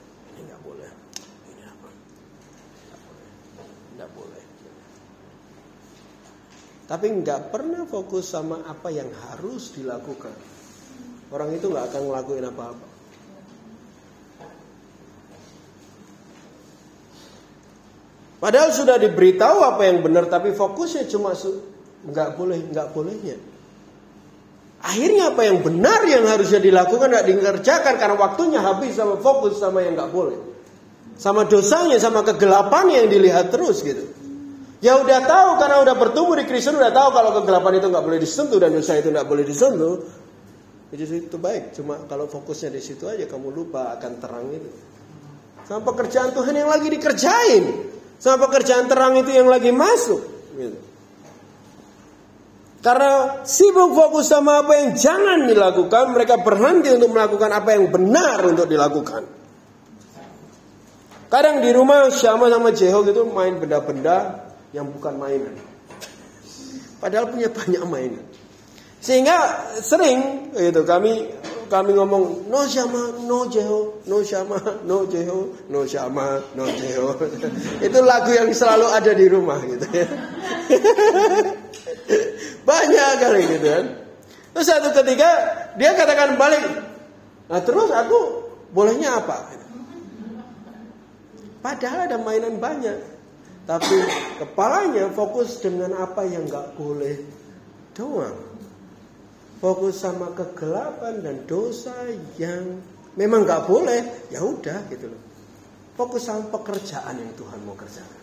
[6.88, 10.32] Tapi nggak pernah fokus sama apa yang harus dilakukan.
[11.32, 12.97] Orang itu nggak akan ngelakuin apa-apa.
[18.38, 21.34] Padahal sudah diberitahu apa yang benar, tapi fokusnya cuma
[22.06, 23.38] nggak boleh, nggak bolehnya.
[24.78, 29.82] Akhirnya apa yang benar yang harusnya dilakukan nggak dikerjakan karena waktunya habis sama fokus sama
[29.82, 30.38] yang nggak boleh,
[31.18, 34.06] sama dosanya, sama kegelapannya yang dilihat terus gitu.
[34.78, 38.20] Ya udah tahu karena udah bertumbuh di Kristen udah tahu kalau kegelapan itu nggak boleh
[38.22, 40.06] disentuh dan dosa itu nggak boleh disentuh.
[40.94, 41.74] Jadi itu baik.
[41.74, 44.70] Cuma kalau fokusnya di situ aja kamu lupa akan terang itu.
[45.66, 47.97] Sama pekerjaan Tuhan yang lagi dikerjain.
[48.18, 50.22] Sama pekerjaan terang itu yang lagi masuk.
[50.58, 50.78] Gitu.
[52.82, 58.40] Karena sibuk fokus sama apa yang jangan dilakukan, mereka berhenti untuk melakukan apa yang benar
[58.46, 59.28] untuk dilakukan.
[61.28, 65.60] Kadang di rumah Syama sama Jeho gitu main benda-benda yang bukan mainan.
[67.04, 68.24] Padahal punya banyak mainan.
[69.04, 71.28] Sehingga sering itu kami
[71.68, 77.12] kami ngomong no sama no jeho no sama no jeho no sama no jeho.
[77.88, 80.08] Itu lagu yang selalu ada di rumah gitu ya.
[82.68, 83.86] Banyak kali gitu kan.
[84.56, 85.30] Terus satu ketika
[85.78, 86.64] dia katakan balik
[87.48, 89.56] nah terus aku bolehnya apa?
[91.64, 93.18] Padahal ada mainan banyak
[93.68, 94.00] tapi
[94.40, 97.20] kepalanya fokus dengan apa yang nggak boleh
[97.92, 98.57] doang.
[99.58, 101.94] Fokus sama kegelapan dan dosa
[102.38, 102.78] yang
[103.18, 105.22] memang nggak boleh, ya udah gitu loh.
[105.98, 108.22] Fokus sama pekerjaan yang Tuhan mau kerjakan.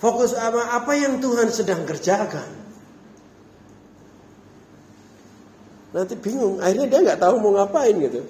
[0.00, 2.60] Fokus sama apa yang Tuhan sedang kerjakan.
[5.90, 8.20] Nanti bingung, akhirnya dia nggak tahu mau ngapain gitu.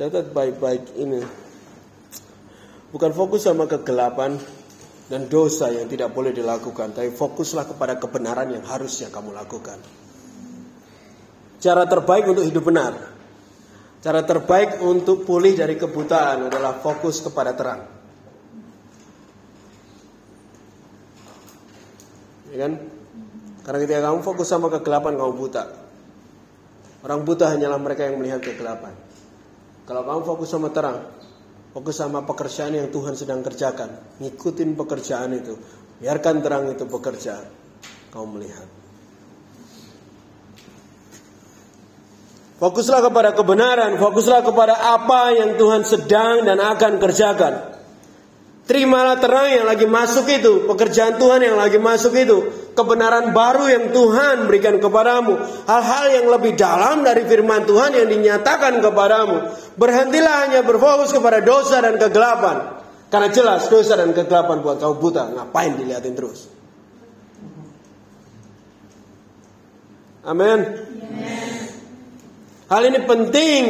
[0.00, 1.20] Catat baik-baik ini.
[2.92, 4.40] Bukan fokus sama kegelapan
[5.06, 9.78] dan dosa yang tidak boleh dilakukan, tapi fokuslah kepada kebenaran yang harusnya kamu lakukan.
[11.60, 13.16] Cara terbaik untuk hidup benar
[14.06, 17.82] Cara terbaik untuk pulih dari kebutaan adalah fokus kepada terang.
[22.54, 22.72] Ya kan?
[23.66, 25.64] Karena ketika kamu fokus sama kegelapan kamu buta.
[27.02, 28.94] Orang buta hanyalah mereka yang melihat kegelapan.
[29.90, 31.02] Kalau kamu fokus sama terang,
[31.74, 35.58] fokus sama pekerjaan yang Tuhan sedang kerjakan, ngikutin pekerjaan itu,
[35.98, 37.42] biarkan terang itu bekerja,
[38.14, 38.85] kamu melihat.
[42.56, 47.76] Fokuslah kepada kebenaran, fokuslah kepada apa yang Tuhan sedang dan akan kerjakan.
[48.66, 53.84] Terimalah terang yang lagi masuk itu, pekerjaan Tuhan yang lagi masuk itu, kebenaran baru yang
[53.94, 55.38] Tuhan berikan kepadamu,
[55.70, 59.36] hal-hal yang lebih dalam dari firman Tuhan yang dinyatakan kepadamu.
[59.78, 62.82] Berhentilah hanya berfokus kepada dosa dan kegelapan.
[63.06, 66.50] Karena jelas dosa dan kegelapan buat kau buta, ngapain dilihatin terus?
[70.26, 70.58] Amin.
[72.66, 73.64] Hal ini penting.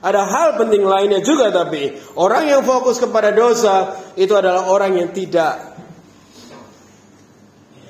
[0.00, 5.12] Ada hal penting lainnya juga tapi orang yang fokus kepada dosa itu adalah orang yang
[5.12, 5.60] tidak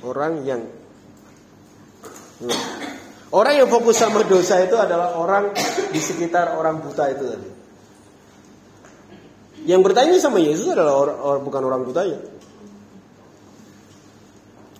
[0.03, 0.67] orang yang
[3.31, 5.55] orang yang fokus sama dosa itu adalah orang
[5.95, 7.51] di sekitar orang buta itu tadi.
[9.71, 12.19] Yang bertanya sama Yesus adalah orang, orang bukan orang butanya.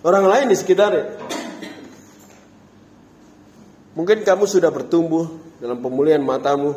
[0.01, 1.15] Orang lain di sekitarnya.
[3.93, 6.73] Mungkin kamu sudah bertumbuh dalam pemulihan matamu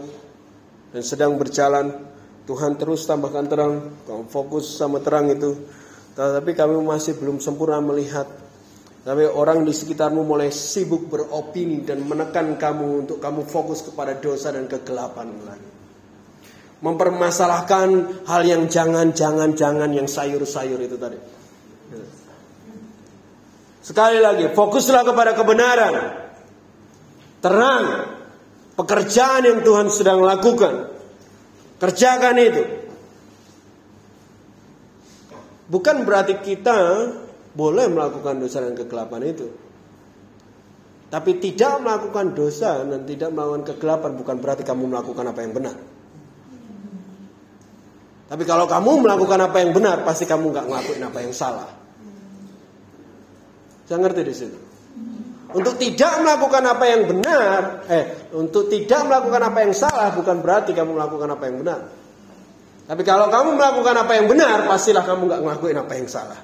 [0.93, 2.13] dan sedang berjalan.
[2.45, 3.73] Tuhan terus tambahkan terang
[4.05, 5.57] kamu fokus sama terang itu.
[6.13, 8.29] Tapi kamu masih belum sempurna melihat.
[9.05, 14.53] Tapi orang di sekitarmu mulai sibuk beropini dan menekan kamu untuk kamu fokus kepada dosa
[14.53, 15.71] dan kegelapan lagi.
[16.85, 17.89] Mempermasalahkan
[18.29, 21.17] hal yang jangan-jangan-jangan yang sayur-sayur itu tadi.
[23.85, 25.95] Sekali lagi, fokuslah kepada kebenaran.
[27.45, 27.85] Terang,
[28.75, 30.91] Pekerjaan yang Tuhan sedang lakukan.
[31.79, 32.63] Kerjakan itu.
[35.71, 36.79] Bukan berarti kita
[37.55, 39.47] boleh melakukan dosa dan kegelapan itu.
[41.09, 45.77] Tapi tidak melakukan dosa dan tidak melakukan kegelapan bukan berarti kamu melakukan apa yang benar.
[48.27, 51.71] Tapi kalau kamu melakukan apa yang benar, pasti kamu nggak ngelakuin apa yang salah.
[53.87, 54.59] Saya ngerti di situ.
[55.55, 60.75] Untuk tidak melakukan apa yang benar, eh, untuk tidak melakukan apa yang salah bukan berarti
[60.75, 61.81] kamu melakukan apa yang benar.
[62.85, 66.41] Tapi kalau kamu melakukan apa yang benar, pastilah kamu nggak ngelakuin apa yang salah.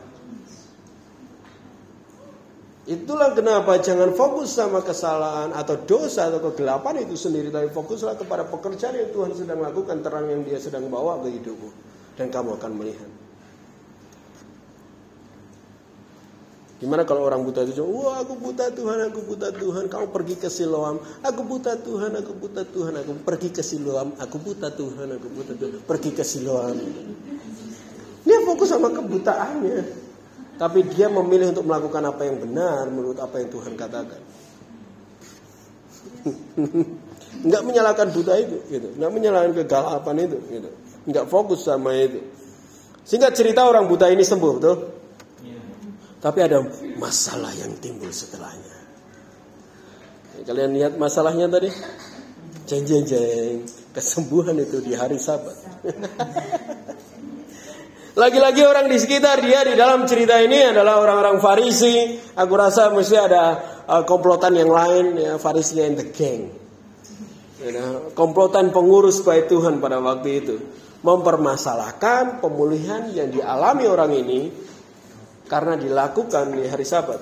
[2.91, 8.49] Itulah kenapa jangan fokus sama kesalahan atau dosa atau kegelapan itu sendiri, tapi fokuslah kepada
[8.49, 11.71] pekerjaan yang Tuhan sedang lakukan, terang yang Dia sedang bawa ke hidupmu,
[12.17, 13.20] dan kamu akan melihat.
[16.81, 20.49] Gimana kalau orang buta itu wah aku buta Tuhan, aku buta Tuhan, kamu pergi ke
[20.49, 25.29] Siloam, aku buta Tuhan, aku buta Tuhan, aku pergi ke Siloam, aku buta Tuhan, aku
[25.29, 26.81] buta Tuhan, pergi ke Siloam.
[28.25, 29.81] Dia fokus sama kebutaannya,
[30.57, 34.21] tapi dia memilih untuk melakukan apa yang benar menurut apa yang Tuhan katakan.
[37.45, 38.89] Enggak menyalahkan buta itu, gitu.
[38.97, 40.71] Enggak menyalahkan kegalapan itu, gitu.
[41.05, 42.25] Enggak fokus sama itu.
[43.05, 45.00] Sehingga cerita orang buta ini sembuh, tuh.
[46.21, 46.61] Tapi ada
[47.01, 48.77] masalah yang timbul setelahnya.
[50.45, 51.73] Kalian lihat masalahnya tadi?
[52.69, 53.65] Jeng jeng jeng.
[53.97, 55.57] Kesembuhan itu di hari sabat.
[58.21, 62.21] Lagi-lagi orang di sekitar dia di dalam cerita ini adalah orang-orang Farisi.
[62.37, 63.45] Aku rasa mesti ada
[63.89, 66.53] uh, komplotan yang lain, ya, Farisi and the gang.
[68.17, 70.57] Komplotan pengurus baik Tuhan pada waktu itu
[71.01, 74.41] mempermasalahkan pemulihan yang dialami orang ini
[75.51, 77.19] karena dilakukan di hari Sabat.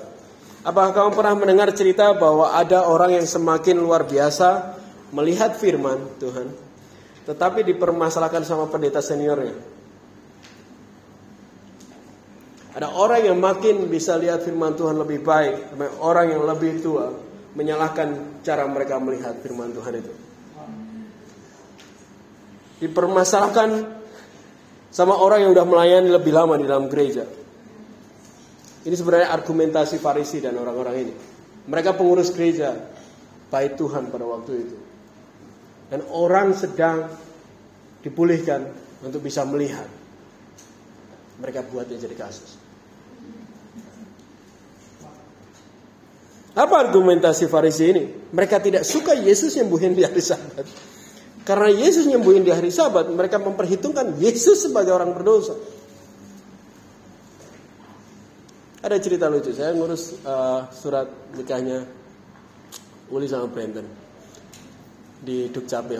[0.61, 4.77] Apakah kamu pernah mendengar cerita bahwa ada orang yang semakin luar biasa
[5.09, 6.53] melihat firman Tuhan,
[7.25, 9.57] tetapi dipermasalahkan sama pendeta seniornya?
[12.77, 15.73] Ada orang yang makin bisa lihat firman Tuhan lebih baik,
[16.05, 17.09] orang yang lebih tua
[17.57, 20.13] menyalahkan cara mereka melihat firman Tuhan itu.
[22.85, 23.69] Dipermasalahkan
[24.93, 27.38] sama orang yang sudah melayani lebih lama di dalam gereja.
[28.79, 31.13] Ini sebenarnya argumentasi Farisi dan orang-orang ini.
[31.67, 32.73] Mereka pengurus gereja,
[33.51, 34.77] baik Tuhan pada waktu itu.
[35.89, 37.11] Dan orang sedang
[37.99, 38.63] dipulihkan
[39.03, 39.87] untuk bisa melihat.
[41.39, 42.59] Mereka buatnya jadi kasus.
[46.55, 48.03] Apa argumentasi Farisi ini?
[48.35, 50.67] Mereka tidak suka Yesus nyembuhin di hari Sabat.
[51.47, 55.55] Karena Yesus nyembuhin di hari Sabat, mereka memperhitungkan Yesus sebagai orang berdosa.
[58.79, 61.03] Ada cerita lucu, saya ngurus uh, surat
[61.35, 61.83] nikahnya
[63.11, 63.83] Uli sama Brandon
[65.19, 65.99] di Dukcapil.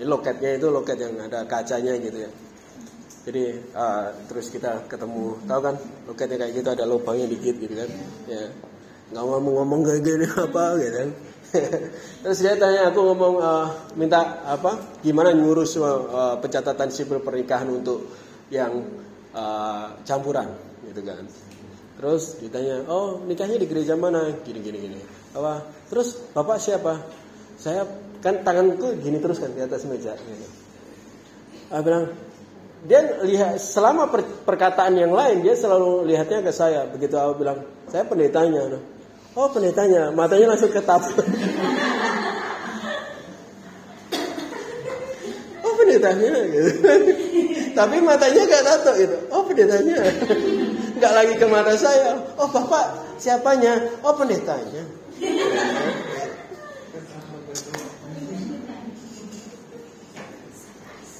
[0.00, 2.30] Ini loketnya itu loket yang ada kacanya gitu ya.
[3.28, 3.44] Jadi
[3.76, 5.76] uh, terus kita ketemu, tahu kan
[6.08, 7.90] loketnya kayak gitu ada lubangnya dikit gitu kan.
[8.24, 8.56] Ya,
[9.12, 11.10] nggak ngomong-ngomong kayak gini apa gitu kan.
[12.24, 18.04] terus dia tanya aku ngomong uh, minta apa gimana ngurus uh, pencatatan sipil pernikahan untuk
[18.52, 18.84] yang
[19.32, 20.52] uh, campuran
[20.84, 21.24] gitu kan
[21.98, 24.30] Terus ditanya, oh nikahnya di gereja mana?
[24.46, 25.02] Gini gini gini.
[25.34, 25.66] Apa?
[25.90, 26.94] Terus bapak siapa?
[27.58, 27.82] Saya
[28.22, 30.14] kan tanganku gini terus kan di atas meja.
[30.14, 30.46] Gitu.
[31.74, 32.14] Aku bilang,
[32.86, 36.86] dia lihat selama per, perkataan yang lain dia selalu lihatnya ke saya.
[36.86, 38.78] Begitu aku bilang, saya pendetanya.
[39.34, 41.02] Oh pendetanya, matanya langsung ketap.
[45.66, 46.70] oh pendetanya gitu.
[47.78, 49.18] Tapi matanya gak tato gitu.
[49.34, 49.98] Oh pendetanya
[50.98, 52.18] nggak lagi ke mata saya.
[52.36, 54.02] Oh bapak siapanya?
[54.02, 54.82] Oh pendetanya.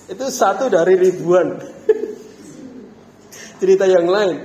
[0.08, 1.60] Itu satu dari ribuan
[3.60, 4.36] cerita yang lain.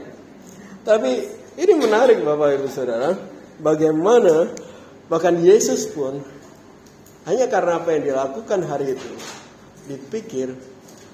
[0.83, 1.11] Tapi
[1.55, 3.15] ini menarik Bapak Ibu Saudara.
[3.63, 4.51] Bagaimana
[5.07, 6.19] bahkan Yesus pun
[7.23, 9.09] hanya karena apa yang dilakukan hari itu
[9.87, 10.51] dipikir,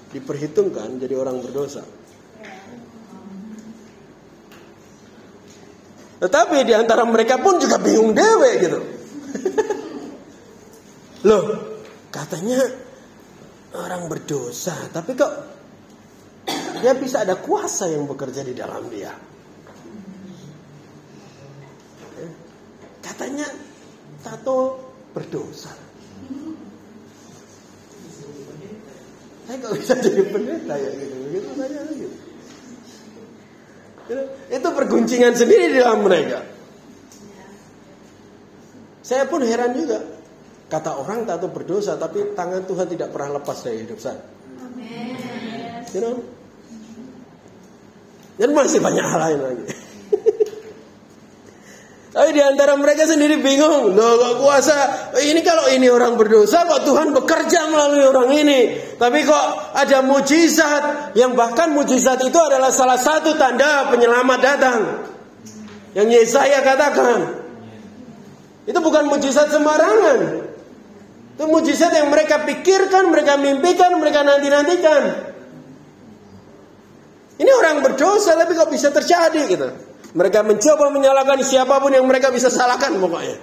[0.10, 1.86] diperhitungkan jadi orang berdosa.
[6.20, 8.80] Tetapi di antara mereka pun juga bingung dewe gitu.
[11.28, 11.44] Loh,
[12.12, 12.60] katanya
[13.76, 15.32] orang berdosa, tapi kok
[16.84, 19.16] dia bisa ada kuasa yang bekerja di dalam dia.
[23.00, 23.48] Katanya
[24.20, 24.76] tato
[25.16, 25.72] berdosa.
[29.48, 32.29] Saya kok bisa jadi pendeta ya gitu, saya gitu.
[34.50, 36.42] Itu perguncingan sendiri di dalam mereka.
[39.06, 40.00] Saya pun heran juga.
[40.70, 44.22] Kata orang tato berdosa, tapi tangan Tuhan tidak pernah lepas dari hidup saya.
[45.94, 46.16] You know?
[48.38, 49.66] Dan masih banyak hal lain lagi.
[52.10, 54.78] Tapi di antara mereka sendiri bingung, loh kok kuasa
[55.22, 58.60] ini kalau ini orang berdosa kok Tuhan bekerja melalui orang ini.
[58.98, 64.80] Tapi kok ada mujizat yang bahkan mujizat itu adalah salah satu tanda penyelamat datang.
[65.94, 67.46] Yang Yesaya katakan.
[68.66, 70.50] Itu bukan mujizat sembarangan.
[71.38, 75.30] Itu mujizat yang mereka pikirkan, mereka mimpikan, mereka nanti-nantikan.
[77.38, 79.89] Ini orang berdosa tapi kok bisa terjadi gitu.
[80.10, 83.38] Mereka mencoba menyalahkan siapa pun yang mereka bisa salahkan pokoknya.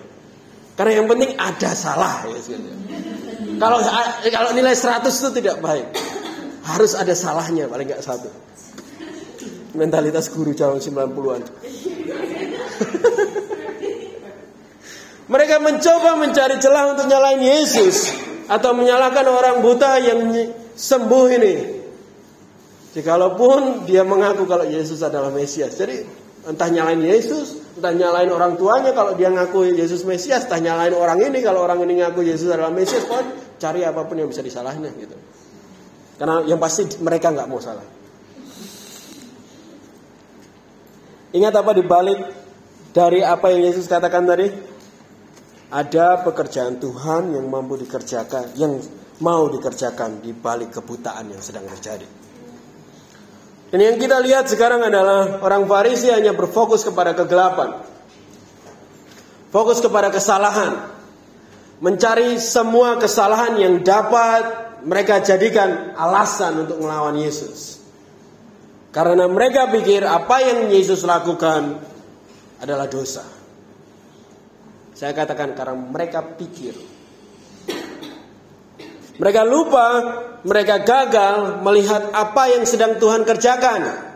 [0.76, 2.26] Karena yang penting ada salah.
[2.26, 2.58] Ya,
[3.56, 3.80] kalau
[4.28, 5.86] kalau nilai 100 itu tidak baik.
[6.66, 8.26] Harus ada salahnya paling nggak satu.
[9.78, 11.42] Mentalitas guru tahun 90-an.
[15.32, 18.12] mereka mencoba mencari celah untuk nyalain Yesus
[18.46, 20.20] atau menyalahkan orang buta yang
[20.74, 21.54] sembuh ini.
[22.96, 25.76] Jikalaupun dia mengaku kalau Yesus adalah Mesias.
[25.76, 30.94] Jadi Entah nyalain Yesus, entah nyalain orang tuanya kalau dia ngaku Yesus Mesias, entah nyalain
[30.94, 34.46] orang ini kalau orang ini ngaku Yesus adalah Mesias, pokoknya cari apa pun yang bisa
[34.46, 35.18] disalahin gitu.
[36.16, 37.82] Karena yang pasti mereka nggak mau salah.
[41.34, 42.20] Ingat apa dibalik
[42.94, 44.48] dari apa yang Yesus katakan tadi?
[45.66, 48.78] Ada pekerjaan Tuhan yang mampu dikerjakan, yang
[49.18, 52.25] mau dikerjakan di balik kebutaan yang sedang terjadi.
[53.76, 57.76] Dan yang kita lihat sekarang adalah orang Farisi hanya berfokus kepada kegelapan.
[59.52, 60.96] Fokus kepada kesalahan.
[61.84, 67.84] Mencari semua kesalahan yang dapat mereka jadikan alasan untuk melawan Yesus.
[68.96, 71.76] Karena mereka pikir apa yang Yesus lakukan
[72.64, 73.28] adalah dosa.
[74.96, 76.95] Saya katakan karena mereka pikir
[79.16, 79.86] mereka lupa,
[80.44, 84.06] mereka gagal melihat apa yang sedang Tuhan kerjakan.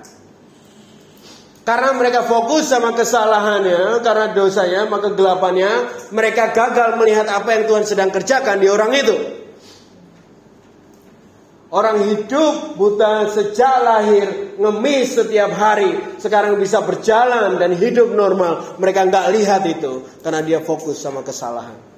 [1.60, 5.72] Karena mereka fokus sama kesalahannya, karena dosanya, maka kegelapannya,
[6.10, 9.16] mereka gagal melihat apa yang Tuhan sedang kerjakan di orang itu.
[11.70, 18.74] Orang hidup buta sejak lahir, ngemis setiap hari, sekarang bisa berjalan dan hidup normal.
[18.82, 21.89] Mereka nggak lihat itu karena dia fokus sama kesalahan.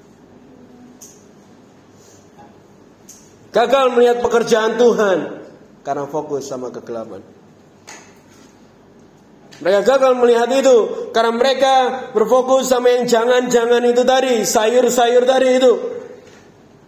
[3.52, 5.18] Gagal melihat pekerjaan Tuhan
[5.84, 7.20] karena fokus sama kegelapan.
[9.62, 11.74] Mereka gagal melihat itu karena mereka
[12.16, 15.72] berfokus sama yang jangan-jangan itu tadi, sayur-sayur tadi itu.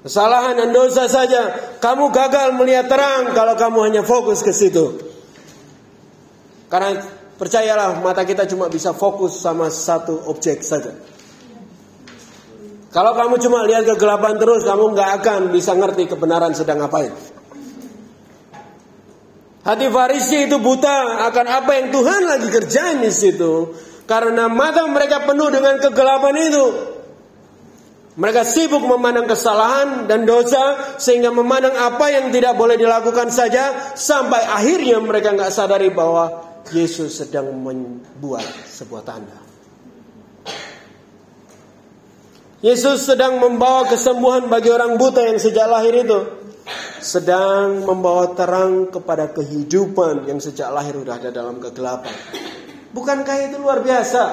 [0.05, 1.55] Kesalahan dan dosa saja.
[1.79, 5.01] Kamu gagal melihat terang kalau kamu hanya fokus ke situ.
[6.69, 6.99] Karena
[7.39, 10.93] percayalah mata kita cuma bisa fokus sama satu objek saja.
[12.95, 17.11] Kalau kamu cuma lihat kegelapan terus, kamu nggak akan bisa ngerti kebenaran sedang ngapain.
[19.67, 23.75] Hati Farisi itu buta akan apa yang Tuhan lagi kerjain di situ.
[24.07, 26.67] Karena mata mereka penuh dengan kegelapan itu.
[28.15, 34.39] Mereka sibuk memandang kesalahan dan dosa sehingga memandang apa yang tidak boleh dilakukan saja sampai
[34.39, 36.31] akhirnya mereka nggak sadari bahwa
[36.71, 39.44] Yesus sedang membuat sebuah tanda.
[42.65, 46.17] Yesus sedang membawa kesembuhan bagi orang buta yang sejak lahir itu.
[46.97, 52.17] Sedang membawa terang kepada kehidupan yang sejak lahir sudah ada dalam kegelapan.
[52.89, 54.25] Bukankah itu luar biasa?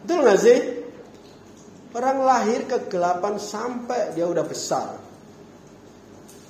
[0.00, 0.58] Betul nggak sih?
[1.92, 4.96] Orang lahir kegelapan sampai dia udah besar.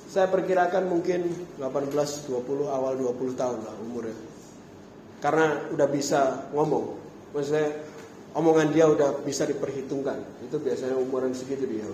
[0.07, 4.15] Saya perkirakan mungkin 18, 20, awal 20 tahun lah umurnya.
[5.19, 6.95] Karena udah bisa ngomong.
[7.35, 7.84] Maksudnya
[8.35, 10.19] omongan dia udah bisa diperhitungkan.
[10.43, 11.87] Itu biasanya umuran segitu dia.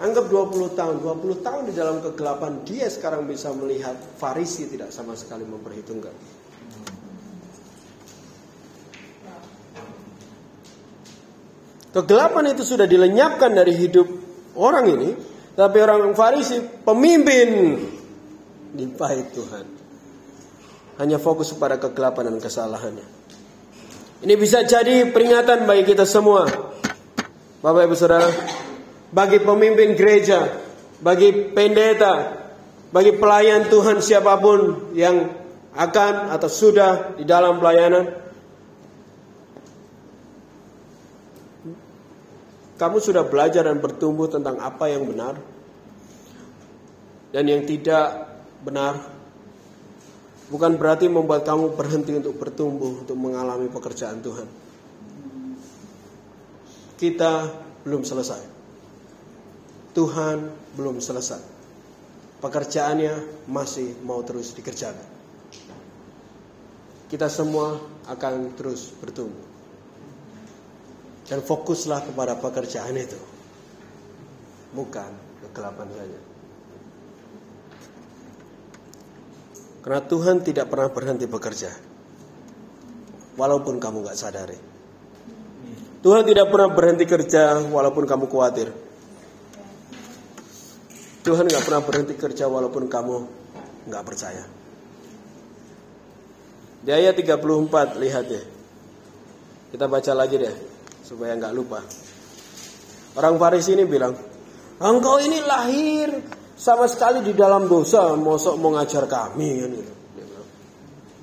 [0.00, 5.12] Anggap 20 tahun, 20 tahun di dalam kegelapan dia sekarang bisa melihat Farisi tidak sama
[5.12, 6.14] sekali memperhitungkan.
[11.90, 14.06] Kegelapan itu sudah dilenyapkan dari hidup
[14.56, 15.10] orang ini,
[15.58, 17.76] tapi orang Farisi pemimpin
[18.72, 19.66] dipahit Tuhan.
[21.02, 23.19] Hanya fokus pada kegelapan dan kesalahannya.
[24.20, 26.44] Ini bisa jadi peringatan bagi kita semua.
[27.64, 28.28] Bapak Ibu Saudara,
[29.12, 30.44] bagi pemimpin gereja,
[31.00, 32.36] bagi pendeta,
[32.92, 35.28] bagi pelayan Tuhan siapa pun yang
[35.72, 38.20] akan atau sudah di dalam pelayanan,
[42.80, 45.36] Kamu sudah belajar dan bertumbuh tentang apa yang benar
[47.28, 48.32] dan yang tidak
[48.64, 49.19] benar.
[50.50, 54.48] Bukan berarti membuat kamu berhenti untuk bertumbuh, untuk mengalami pekerjaan Tuhan.
[56.98, 57.32] Kita
[57.86, 58.42] belum selesai.
[59.94, 60.36] Tuhan
[60.74, 61.62] belum selesai.
[62.42, 65.06] Pekerjaannya masih mau terus dikerjakan.
[67.06, 67.78] Kita semua
[68.10, 69.46] akan terus bertumbuh.
[71.30, 73.18] Dan fokuslah kepada pekerjaan itu.
[74.74, 75.10] Bukan
[75.46, 76.29] kegelapan saja.
[79.80, 81.70] Karena Tuhan tidak pernah berhenti bekerja.
[83.40, 84.58] Walaupun kamu gak sadari.
[86.00, 88.68] Tuhan tidak pernah berhenti kerja walaupun kamu khawatir.
[91.20, 93.14] Tuhan gak pernah berhenti kerja walaupun kamu
[93.88, 94.44] gak percaya.
[96.80, 98.42] Di ayat 34 lihat ya.
[99.70, 100.54] Kita baca lagi deh
[101.04, 101.78] supaya nggak lupa.
[103.14, 104.16] Orang Farisi ini bilang,
[104.80, 106.08] engkau ini lahir
[106.60, 109.92] sama sekali di dalam dosa, mosok mau ngajar kami kan gitu.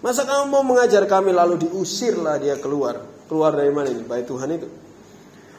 [0.02, 3.02] Masa kamu mau mengajar kami lalu diusirlah dia keluar.
[3.30, 4.06] Keluar dari mana ini?
[4.06, 4.70] Baik Tuhan itu.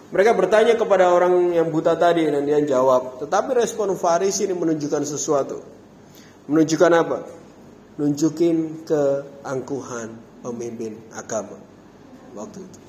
[0.09, 3.21] Mereka bertanya kepada orang yang buta tadi dan dia jawab.
[3.21, 5.61] Tetapi respon Farisi ini menunjukkan sesuatu.
[6.49, 7.19] Menunjukkan apa?
[7.99, 11.59] Nunjukin keangkuhan pemimpin agama
[12.33, 12.81] waktu itu.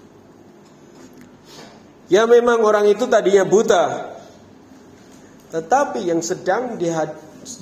[2.14, 4.16] Ya memang orang itu tadinya buta.
[5.50, 6.89] Tetapi yang sedang di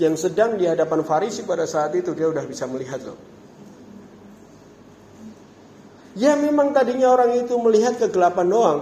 [0.01, 3.19] yang sedang di hadapan Farisi pada saat itu dia udah bisa melihat loh.
[6.17, 8.79] Ya memang tadinya orang itu melihat kegelapan doang.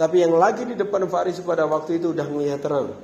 [0.00, 2.96] Tapi yang lagi di depan Farisi pada waktu itu udah melihat terang.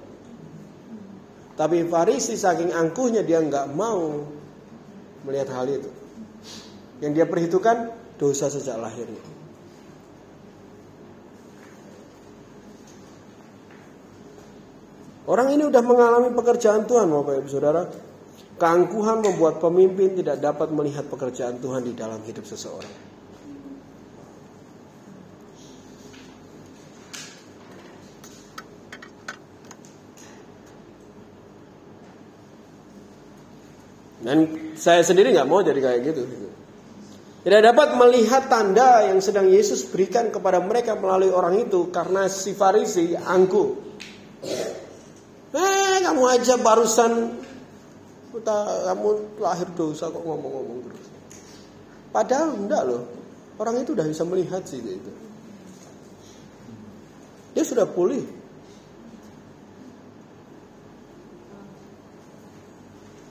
[1.57, 4.25] Tapi Farisi saking angkuhnya dia nggak mau
[5.29, 5.93] melihat hal itu.
[7.05, 7.77] Yang dia perhitungkan
[8.17, 9.21] dosa sejak lahirnya.
[15.27, 17.83] Orang ini sudah mengalami pekerjaan Tuhan, Bapak Ibu Saudara.
[18.57, 22.89] Keangkuhan membuat pemimpin tidak dapat melihat pekerjaan Tuhan di dalam hidup seseorang.
[34.23, 34.39] Dan
[34.79, 36.23] saya sendiri nggak mau jadi kayak gitu.
[37.47, 42.57] Tidak dapat melihat tanda yang sedang Yesus berikan kepada mereka melalui orang itu karena si
[42.57, 43.87] Farisi angkuh.
[45.57, 47.33] Eh, kamu aja barusan
[48.45, 51.09] kamu lahir dosa kok ngomong-ngomong terus.
[52.13, 53.03] Padahal enggak loh.
[53.57, 55.13] Orang itu udah bisa melihat sih itu.
[57.57, 58.21] Dia sudah pulih.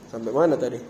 [0.09, 0.81] Sampai mana tadi?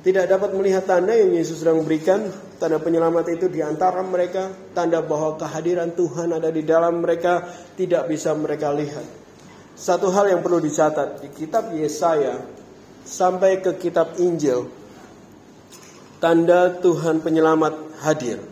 [0.00, 2.32] Tidak dapat melihat tanda yang Yesus sedang berikan.
[2.58, 4.50] Tanda penyelamat itu di antara mereka.
[4.74, 7.46] Tanda bahwa kehadiran Tuhan ada di dalam mereka.
[7.78, 9.06] Tidak bisa mereka lihat.
[9.78, 11.22] Satu hal yang perlu dicatat.
[11.22, 12.42] Di kitab Yesaya.
[13.06, 14.66] Sampai ke kitab Injil.
[16.18, 18.42] Tanda Tuhan penyelamat hadir.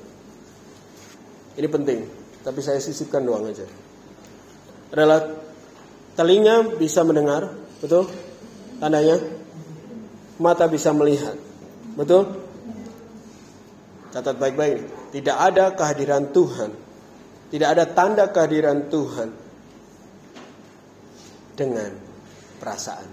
[1.59, 2.01] Ini penting.
[2.47, 3.67] Tapi saya sisipkan doang aja.
[4.95, 5.35] Adalah
[6.15, 7.51] telinga bisa mendengar.
[7.83, 8.07] Betul?
[8.79, 9.19] Tandanya?
[10.39, 11.35] Mata bisa melihat.
[11.99, 12.47] Betul?
[14.17, 15.13] Catat baik-baik.
[15.13, 16.73] Tidak ada kehadiran Tuhan.
[17.53, 19.29] Tidak ada tanda kehadiran Tuhan
[21.53, 21.93] dengan
[22.57, 23.05] perasaan.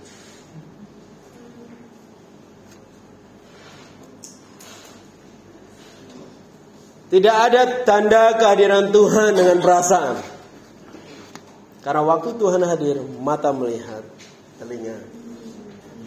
[7.12, 10.24] Tidak ada tanda kehadiran Tuhan dengan perasaan.
[11.84, 14.08] Karena waktu Tuhan hadir, mata melihat,
[14.56, 15.04] telinga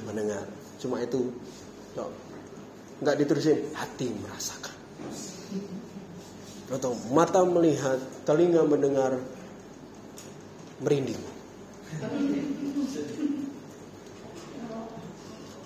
[0.08, 0.48] mendengar.
[0.80, 1.36] Cuma itu
[2.96, 4.55] nggak diterusin hati merasakan
[6.66, 9.22] atau mata melihat telinga mendengar
[10.82, 11.18] merinding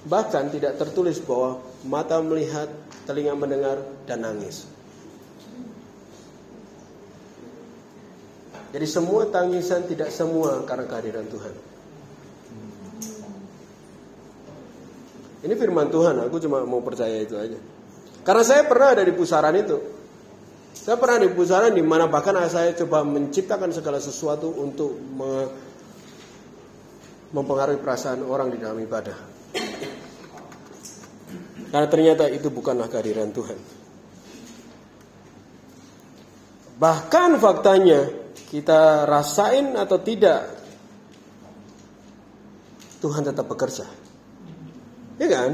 [0.05, 2.69] bahkan tidak tertulis bahwa mata melihat
[3.09, 4.69] telinga mendengar dan nangis
[8.71, 11.55] jadi semua tangisan tidak semua karena kehadiran Tuhan
[15.41, 17.57] Ini firman Tuhan, aku cuma mau percaya itu aja.
[18.21, 20.00] Karena saya pernah ada di pusaran itu.
[20.75, 25.33] Saya pernah di pusaran di mana bahkan saya coba menciptakan segala sesuatu untuk me
[27.31, 29.15] mempengaruhi perasaan orang di dalam ibadah.
[31.71, 33.59] Karena ternyata itu bukanlah kehadiran Tuhan.
[36.81, 38.11] Bahkan faktanya
[38.51, 40.43] kita rasain atau tidak
[42.99, 43.87] Tuhan tetap bekerja.
[45.23, 45.51] Ya kan?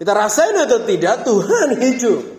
[0.00, 2.35] Kita rasain atau tidak Tuhan hidup.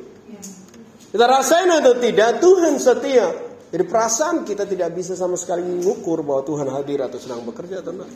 [1.08, 3.28] Kita rasain atau tidak Tuhan setia.
[3.68, 7.92] Jadi perasaan kita tidak bisa sama sekali mengukur bahwa Tuhan hadir atau sedang bekerja atau
[7.96, 8.12] enggak.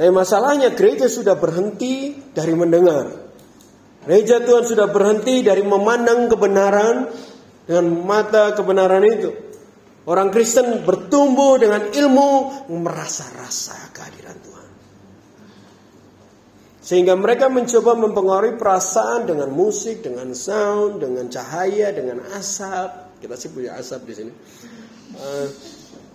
[0.00, 3.28] Tapi masalahnya gereja sudah berhenti dari mendengar.
[4.08, 7.12] Gereja Tuhan sudah berhenti dari memandang kebenaran
[7.68, 9.30] dengan mata kebenaran itu.
[10.08, 14.49] Orang Kristen bertumbuh dengan ilmu merasa-rasa kehadiran Tuhan.
[16.90, 23.22] Sehingga mereka mencoba mempengaruhi perasaan dengan musik, dengan sound, dengan cahaya, dengan asap.
[23.22, 24.32] Kita sih punya asap di sini.
[25.14, 25.46] Uh,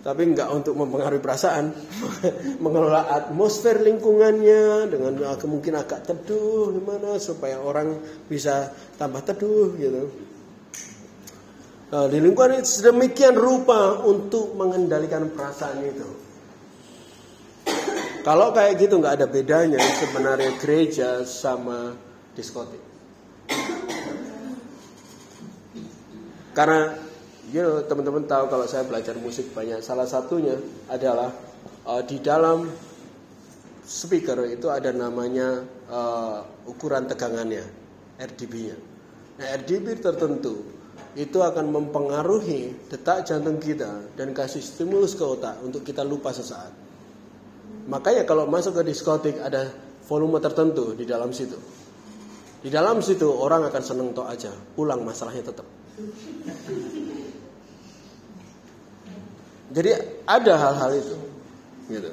[0.04, 1.72] tapi nggak untuk mempengaruhi perasaan,
[2.64, 7.96] mengelola atmosfer lingkungannya dengan uh, kemungkinan agak teduh gimana supaya orang
[8.28, 8.68] bisa
[9.00, 10.12] tambah teduh gitu.
[11.88, 16.25] Uh, di lingkungan itu sedemikian rupa untuk mengendalikan perasaan itu.
[18.26, 21.94] Kalau kayak gitu nggak ada bedanya sebenarnya gereja sama
[22.34, 22.82] diskotik.
[26.50, 26.90] Karena
[27.54, 29.78] you know, teman-teman tahu kalau saya belajar musik banyak.
[29.78, 30.58] Salah satunya
[30.90, 31.30] adalah
[31.86, 32.66] uh, di dalam
[33.86, 37.62] speaker itu ada namanya uh, ukuran tegangannya,
[38.18, 38.74] RDB-nya.
[39.38, 40.66] Nah, RDB tertentu
[41.14, 46.85] itu akan mempengaruhi detak jantung kita dan kasih stimulus ke otak untuk kita lupa sesaat.
[47.86, 49.70] Makanya kalau masuk ke diskotik ada
[50.06, 51.58] volume tertentu di dalam situ.
[52.62, 55.66] Di dalam situ orang akan seneng toh aja, pulang masalahnya tetap.
[59.70, 59.90] Jadi
[60.26, 61.16] ada hal-hal itu,
[61.90, 62.10] gitu.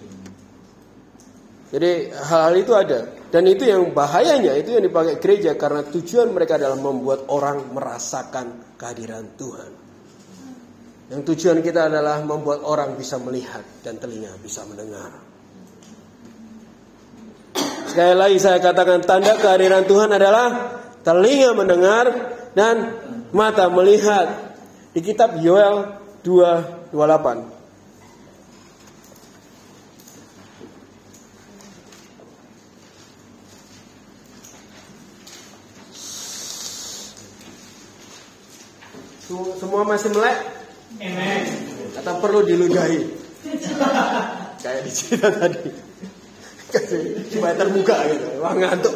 [1.74, 3.00] Jadi hal-hal itu ada
[3.34, 8.78] dan itu yang bahayanya itu yang dipakai gereja karena tujuan mereka adalah membuat orang merasakan
[8.78, 9.72] kehadiran Tuhan.
[11.10, 15.23] Yang tujuan kita adalah membuat orang bisa melihat dan telinga bisa mendengar.
[17.94, 22.10] Sekali lagi saya katakan tanda kehadiran Tuhan adalah telinga mendengar
[22.58, 22.90] dan
[23.30, 24.58] mata melihat.
[24.98, 27.54] Di kitab Yoel 2:28.
[39.62, 40.38] Semua masih melek?
[40.98, 41.42] Amen.
[42.02, 43.06] Atau perlu diludahi?
[44.66, 45.93] Kayak di cerita tadi
[47.30, 48.94] supaya terbuka gitu wah ngantuk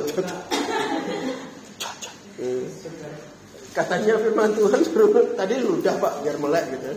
[3.78, 6.89] katanya firman Tuhan suruh tadi ludah pak biar melek gitu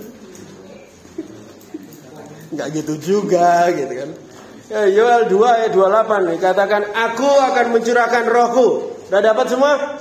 [2.51, 4.11] nggak gitu juga gitu kan.
[4.71, 8.69] Ya, Yoel 2 ayat 28 dikatakan aku akan mencurahkan rohku.
[9.11, 9.99] Udah dapat semua?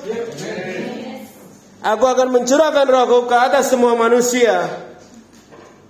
[1.82, 4.70] Aku akan mencurahkan rohku ke atas semua manusia.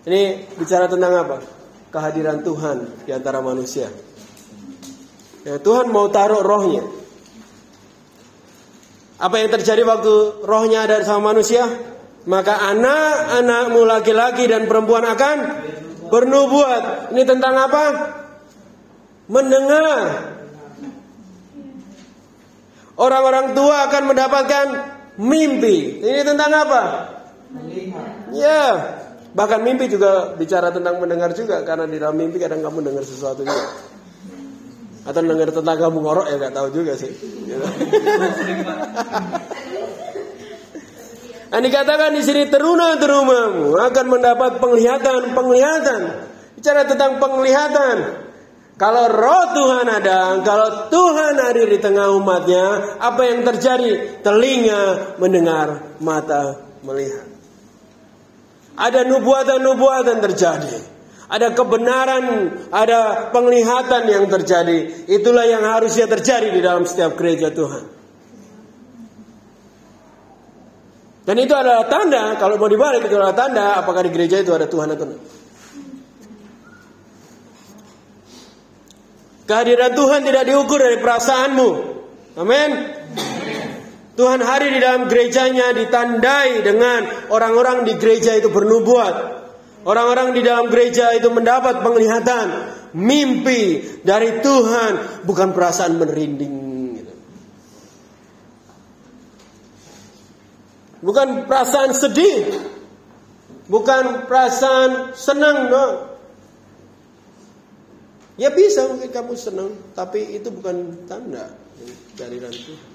[0.08, 1.38] Ini bicara tentang apa?
[1.92, 3.92] Kehadiran Tuhan di antara manusia.
[5.50, 6.86] Ya, Tuhan mau taruh rohnya.
[9.18, 11.66] Apa yang terjadi waktu rohnya ada sama manusia?
[12.30, 15.38] Maka anak-anakmu laki-laki dan perempuan akan
[16.14, 17.10] bernubuat.
[17.18, 17.84] Ini tentang apa?
[19.26, 19.98] Mendengar.
[22.94, 24.66] Orang-orang tua akan mendapatkan
[25.18, 26.06] mimpi.
[26.06, 26.82] Ini tentang apa?
[28.38, 28.62] Ya,
[29.34, 33.42] bahkan mimpi juga bicara tentang mendengar juga karena di dalam mimpi kadang kamu dengar sesuatu
[33.42, 33.98] juga.
[35.10, 37.10] Atau dengar tentang kamu ngorok ya nggak tahu juga sih.
[41.50, 46.02] Dikatakan di sini teruna-terumamu akan mendapat penglihatan-penglihatan.
[46.58, 47.98] Bicara tentang penglihatan.
[48.80, 54.24] Kalau roh Tuhan ada, kalau Tuhan hadir di tengah umatnya, apa yang terjadi?
[54.24, 57.28] Telinga mendengar, mata melihat.
[58.80, 60.99] Ada nubuatan-nubuatan terjadi.
[61.30, 62.26] Ada kebenaran,
[62.74, 65.06] ada penglihatan yang terjadi.
[65.06, 67.86] Itulah yang harusnya terjadi di dalam setiap gereja Tuhan.
[71.30, 74.66] Dan itu adalah tanda, kalau mau dibalik itu adalah tanda apakah di gereja itu ada
[74.66, 75.22] Tuhan atau tidak.
[79.46, 81.70] Kehadiran Tuhan tidak diukur dari perasaanmu.
[82.38, 82.72] Amin.
[84.18, 89.39] Tuhan hari di dalam gerejanya ditandai dengan orang-orang di gereja itu bernubuat.
[89.88, 92.48] Orang-orang di dalam gereja itu mendapat penglihatan,
[92.96, 96.70] mimpi dari Tuhan, bukan perasaan merinding
[101.00, 102.60] Bukan perasaan sedih.
[103.70, 105.86] Bukan perasaan senang, no.
[108.40, 111.54] Ya bisa mungkin kamu senang, tapi itu bukan tanda
[112.16, 112.88] dari Tuhan.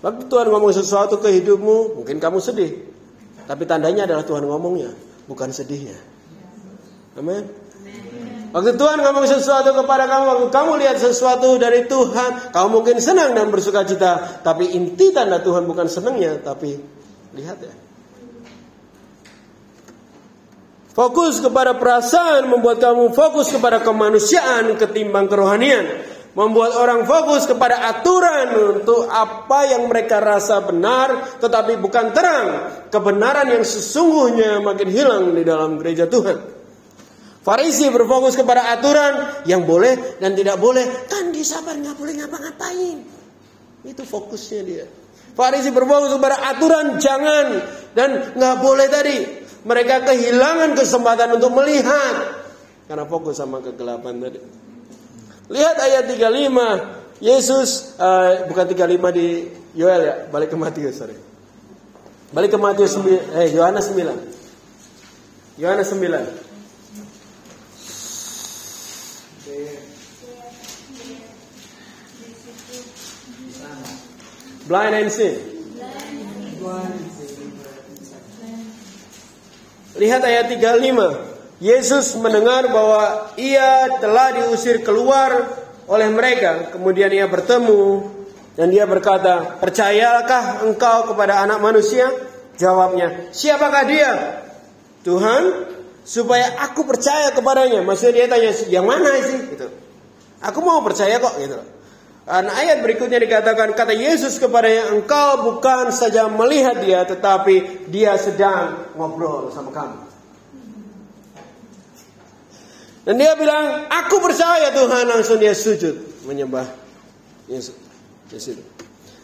[0.00, 2.80] Waktu Tuhan ngomong sesuatu ke hidupmu, mungkin kamu sedih.
[3.50, 4.94] Tapi tandanya adalah Tuhan ngomongnya,
[5.26, 5.98] bukan sedihnya.
[7.18, 7.50] Amin.
[8.54, 13.34] Waktu Tuhan ngomong sesuatu kepada kamu, waktu kamu lihat sesuatu dari Tuhan, kamu mungkin senang
[13.34, 14.42] dan bersuka cita.
[14.46, 16.78] Tapi inti tanda Tuhan bukan senangnya, tapi
[17.34, 17.74] lihat ya.
[20.94, 26.06] Fokus kepada perasaan membuat kamu fokus kepada kemanusiaan ketimbang kerohanian.
[26.30, 32.46] Membuat orang fokus kepada aturan untuk apa yang mereka rasa benar, tetapi bukan terang.
[32.86, 36.38] Kebenaran yang sesungguhnya makin hilang di dalam gereja Tuhan.
[37.40, 41.10] Farisi berfokus kepada aturan yang boleh dan tidak boleh.
[41.10, 42.98] Kan di sabar nggak boleh ngapa-ngapain.
[43.82, 44.86] Itu fokusnya dia.
[45.34, 47.46] Farisi berfokus kepada aturan jangan
[47.98, 49.18] dan nggak boleh tadi.
[49.66, 52.38] Mereka kehilangan kesempatan untuk melihat
[52.86, 54.69] karena fokus sama kegelapan tadi.
[55.50, 57.20] Lihat ayat 35.
[57.20, 61.18] Yesus uh, bukan 35 di Yoel ya, balik ke Matius sorry.
[62.32, 65.60] Balik ke Matius 9, eh Yohanes 9.
[65.60, 66.00] Yohanes 9.
[74.70, 75.34] Blind and see.
[79.98, 81.29] Lihat ayat 35.
[81.60, 85.44] Yesus mendengar bahwa ia telah diusir keluar
[85.84, 86.72] oleh mereka.
[86.72, 88.08] Kemudian ia bertemu
[88.56, 92.08] dan dia berkata, "Percayakah engkau kepada anak manusia?"
[92.56, 94.10] Jawabnya, "Siapakah dia?"
[95.04, 95.68] Tuhan,
[96.00, 97.84] supaya aku percaya kepadanya.
[97.84, 99.68] Maksudnya dia tanya, "Yang mana sih?" gitu.
[100.40, 101.60] Aku mau percaya kok gitu.
[102.24, 108.16] Dan ayat berikutnya dikatakan kata Yesus kepada yang engkau bukan saja melihat dia tetapi dia
[108.16, 110.09] sedang ngobrol sama kamu.
[113.00, 116.68] Dan dia bilang, aku percaya Tuhan langsung dia sujud menyembah
[117.48, 117.76] Yesus.
[118.28, 118.60] Yesus.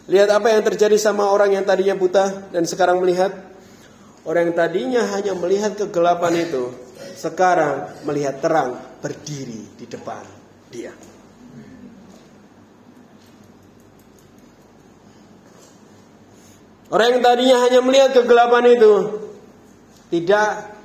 [0.07, 3.31] Lihat apa yang terjadi sama orang yang tadinya buta dan sekarang melihat.
[4.27, 6.75] Orang yang tadinya hanya melihat kegelapan itu,
[7.15, 10.19] sekarang melihat terang berdiri di depan
[10.67, 10.91] dia.
[16.91, 18.93] Orang yang tadinya hanya melihat kegelapan itu
[20.11, 20.75] tidak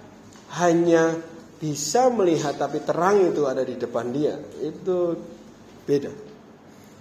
[0.55, 1.19] hanya
[1.63, 4.35] bisa melihat tapi terang itu ada di depan dia.
[4.59, 5.15] Itu
[5.87, 6.11] beda.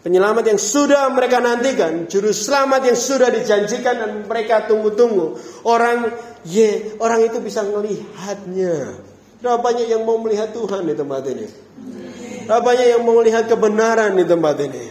[0.05, 5.37] Penyelamat yang sudah mereka nantikan, juru selamat yang sudah dijanjikan dan mereka tunggu-tunggu.
[5.65, 6.13] Orang
[6.45, 8.97] ye, orang itu bisa melihatnya.
[9.41, 11.45] Berapa banyak yang mau melihat Tuhan di tempat ini?
[12.45, 14.85] Berapa banyak yang mau melihat kebenaran di tempat ini?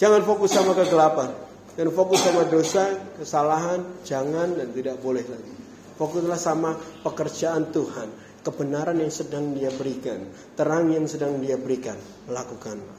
[0.00, 1.32] Jangan fokus sama kegelapan.
[1.72, 5.61] Dan fokus sama dosa, kesalahan, jangan dan tidak boleh lagi.
[6.02, 6.74] Fokuslah sama
[7.06, 8.10] pekerjaan Tuhan,
[8.42, 10.26] kebenaran yang sedang Dia berikan,
[10.58, 11.94] terang yang sedang Dia berikan,
[12.26, 12.98] lakukanlah.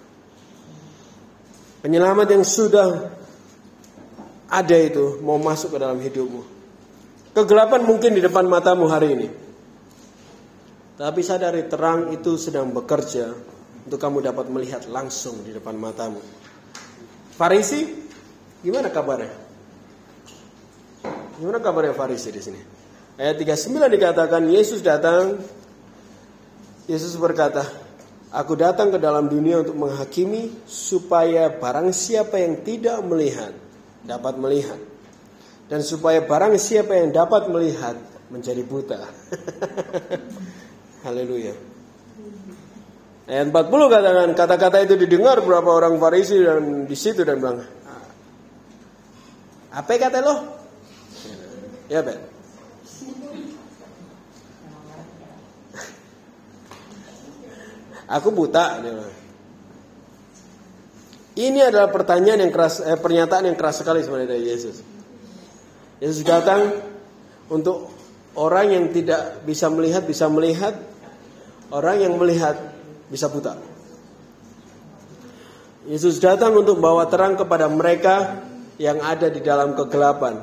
[1.84, 3.12] Penyelamat yang sudah
[4.48, 6.48] ada itu mau masuk ke dalam hidupmu.
[7.36, 9.28] Kegelapan mungkin di depan matamu hari ini.
[10.96, 13.36] Tapi sadari terang itu sedang bekerja
[13.84, 16.24] untuk kamu dapat melihat langsung di depan matamu.
[17.36, 17.84] Farisi,
[18.64, 19.36] gimana kabarnya?
[21.36, 22.83] Gimana kabarnya Farisi di sini?
[23.14, 25.38] Ayat 39 dikatakan Yesus datang
[26.90, 27.62] Yesus berkata,
[28.34, 33.54] Aku datang ke dalam dunia untuk menghakimi supaya barang siapa yang tidak melihat
[34.02, 34.82] dapat melihat
[35.70, 37.94] dan supaya barang siapa yang dapat melihat
[38.34, 39.06] menjadi buta.
[41.06, 41.54] Haleluya.
[43.30, 47.62] Ayat 40 katakan kata-kata itu didengar beberapa orang Farisi dan di situ dan bilang,
[49.70, 50.36] apa kata lo?
[51.88, 52.33] Ya, Ben.
[58.14, 58.78] Aku buta.
[61.34, 64.86] Ini adalah pertanyaan yang keras, eh, pernyataan yang keras sekali sebenarnya dari Yesus.
[65.98, 66.78] Yesus datang
[67.50, 67.90] untuk
[68.38, 70.78] orang yang tidak bisa melihat bisa melihat,
[71.74, 72.54] orang yang melihat
[73.10, 73.58] bisa buta.
[75.90, 78.46] Yesus datang untuk bawa terang kepada mereka
[78.78, 80.38] yang ada di dalam kegelapan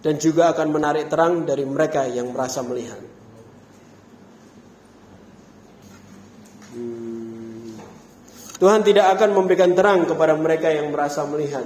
[0.00, 3.17] dan juga akan menarik terang dari mereka yang merasa melihat.
[8.58, 11.62] Tuhan tidak akan memberikan terang kepada mereka yang merasa melihat.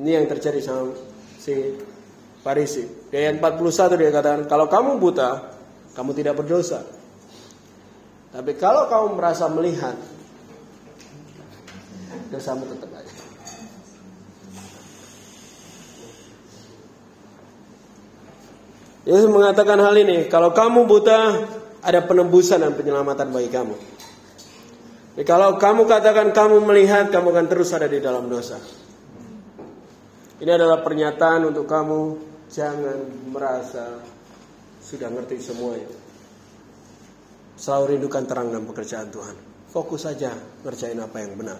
[0.00, 0.96] Ini yang terjadi sama
[1.36, 1.76] si
[2.40, 2.88] Farisi.
[3.12, 5.44] Di ayat 41 dia katakan, kalau kamu buta,
[5.92, 6.84] kamu tidak berdosa.
[8.32, 9.94] Tapi kalau kamu merasa melihat,
[12.32, 13.14] dosamu tetap aja.
[19.04, 21.44] Yesus mengatakan hal ini, kalau kamu buta,
[21.84, 23.93] ada penembusan dan penyelamatan bagi kamu.
[25.14, 28.58] Jadi kalau kamu katakan kamu melihat, kamu akan terus ada di dalam dosa.
[30.42, 32.18] Ini adalah pernyataan untuk kamu
[32.50, 32.98] jangan
[33.30, 34.02] merasa
[34.82, 35.90] sudah ngerti semuanya.
[37.54, 39.36] Selalu rindukan terang dan pekerjaan Tuhan.
[39.70, 40.34] Fokus saja
[40.66, 41.58] ngerjain apa yang benar.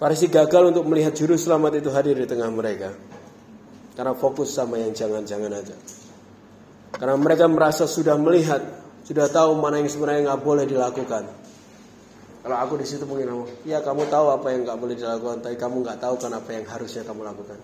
[0.00, 2.92] Farisi gagal untuk melihat juru selamat itu hadir di tengah mereka.
[3.94, 5.76] Karena fokus sama yang jangan-jangan aja.
[6.96, 11.24] Karena mereka merasa sudah melihat sudah tahu mana yang sebenarnya nggak boleh dilakukan.
[12.44, 15.56] Kalau aku di situ mungkin kamu, ya kamu tahu apa yang nggak boleh dilakukan, tapi
[15.56, 17.58] kamu nggak tahu kan apa yang harusnya kamu lakukan.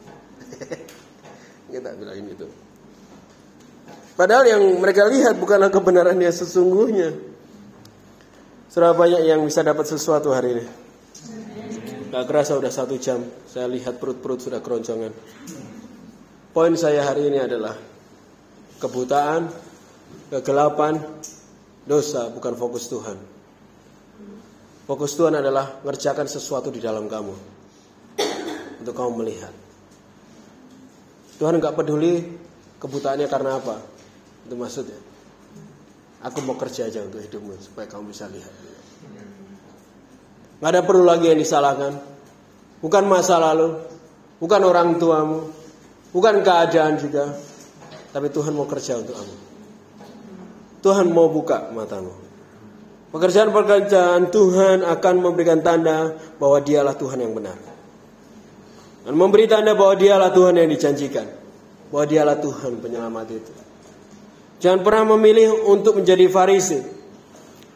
[1.72, 2.49] Kita bilang itu.
[4.16, 7.12] Padahal yang mereka lihat bukanlah kebenaran yang sesungguhnya.
[8.68, 10.64] Serah banyak yang bisa dapat sesuatu hari ini.
[12.11, 15.14] Gak kerasa udah satu jam, saya lihat perut-perut sudah keroncongan.
[16.51, 17.78] Poin saya hari ini adalah
[18.82, 19.47] kebutaan,
[20.31, 21.03] kegelapan,
[21.85, 23.18] dosa bukan fokus Tuhan.
[24.87, 27.35] Fokus Tuhan adalah ngerjakan sesuatu di dalam kamu.
[28.81, 29.53] Untuk kamu melihat.
[31.37, 32.24] Tuhan nggak peduli
[32.78, 33.76] kebutaannya karena apa.
[34.47, 34.99] Itu maksudnya.
[36.20, 38.53] Aku mau kerja aja untuk hidupmu supaya kamu bisa lihat.
[40.61, 41.97] Gak ada perlu lagi yang disalahkan.
[42.85, 43.81] Bukan masa lalu,
[44.37, 45.49] bukan orang tuamu,
[46.12, 47.33] bukan keadaan juga,
[48.12, 49.49] tapi Tuhan mau kerja untuk kamu.
[50.81, 52.12] Tuhan mau buka matamu.
[53.11, 57.59] Pekerjaan-pekerjaan Tuhan akan memberikan tanda bahwa dialah Tuhan yang benar.
[59.03, 61.26] Dan memberi tanda bahwa dialah Tuhan yang dijanjikan.
[61.91, 63.53] Bahwa dialah Tuhan penyelamat itu.
[64.61, 66.78] Jangan pernah memilih untuk menjadi farisi.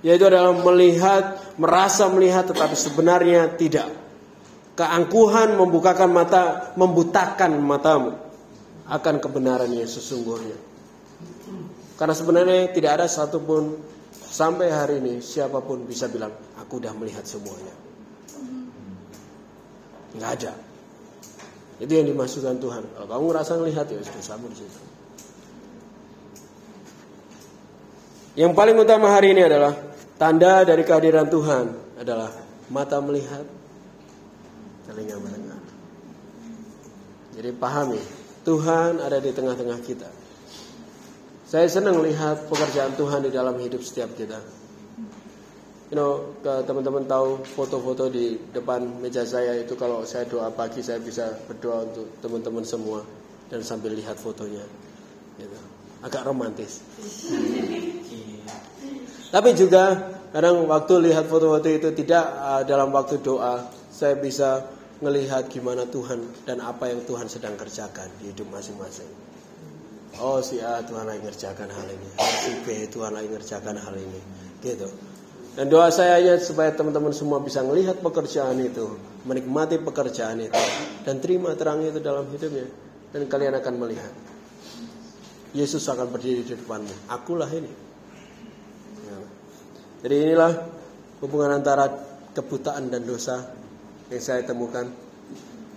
[0.05, 3.89] Yaitu adalah melihat, merasa melihat tetapi sebenarnya tidak.
[4.79, 8.15] Keangkuhan membukakan mata, membutakan matamu
[8.85, 10.74] akan kebenaran yang sesungguhnya.
[11.95, 13.79] Karena sebenarnya tidak ada satupun
[14.11, 17.75] sampai hari ini siapa pun bisa bilang aku udah melihat semuanya.
[20.19, 20.53] Nggak ada.
[21.79, 22.83] Itu yang dimaksudkan Tuhan.
[22.95, 24.81] Kalau kamu ngerasa melihat ya sudah sama di situ.
[28.35, 29.75] Yang paling utama hari ini adalah
[30.19, 31.67] tanda dari kehadiran Tuhan
[32.03, 32.35] adalah
[32.67, 33.47] mata melihat,
[34.91, 35.63] telinga mendengar.
[37.39, 38.03] Jadi pahami,
[38.43, 40.24] Tuhan ada di tengah-tengah kita.
[41.55, 44.43] Saya senang lihat pekerjaan Tuhan di dalam hidup setiap kita.
[45.87, 50.99] You know, teman-teman tahu foto-foto di depan meja saya itu kalau saya doa pagi saya
[50.99, 53.07] bisa berdoa untuk teman-teman semua
[53.47, 54.67] dan sambil lihat fotonya.
[55.39, 55.59] Gitu.
[56.03, 56.83] Agak romantis.
[59.31, 63.63] Tapi juga kadang waktu lihat foto-foto itu tidak uh, dalam waktu doa
[63.95, 64.67] saya bisa
[64.99, 66.19] ngelihat gimana Tuhan
[66.51, 69.24] dan apa yang Tuhan sedang kerjakan di hidup masing-masing.
[70.23, 74.21] Oh si A Tuhan lagi ngerjakan hal ini, si B Tuhan lagi ngerjakan hal ini,
[74.63, 74.87] gitu.
[75.55, 80.63] Dan doa saya hanya supaya teman-teman semua bisa melihat pekerjaan itu, menikmati pekerjaan itu,
[81.07, 82.67] dan terima terang itu dalam hidupnya.
[83.15, 84.11] Dan kalian akan melihat.
[85.55, 87.07] Yesus akan berdiri di depanmu.
[87.07, 87.71] Akulah ini.
[89.07, 89.19] Ya.
[90.03, 90.53] Jadi inilah
[91.23, 91.87] hubungan antara
[92.35, 93.55] kebutaan dan dosa
[94.11, 94.91] yang saya temukan.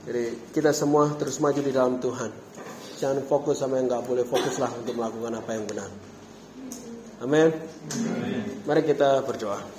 [0.10, 2.47] Jadi kita semua terus maju di dalam Tuhan.
[2.98, 5.90] Jangan fokus sama yang nggak boleh fokuslah untuk melakukan apa yang benar.
[7.22, 7.50] Amin.
[8.66, 9.77] Mari kita berdoa.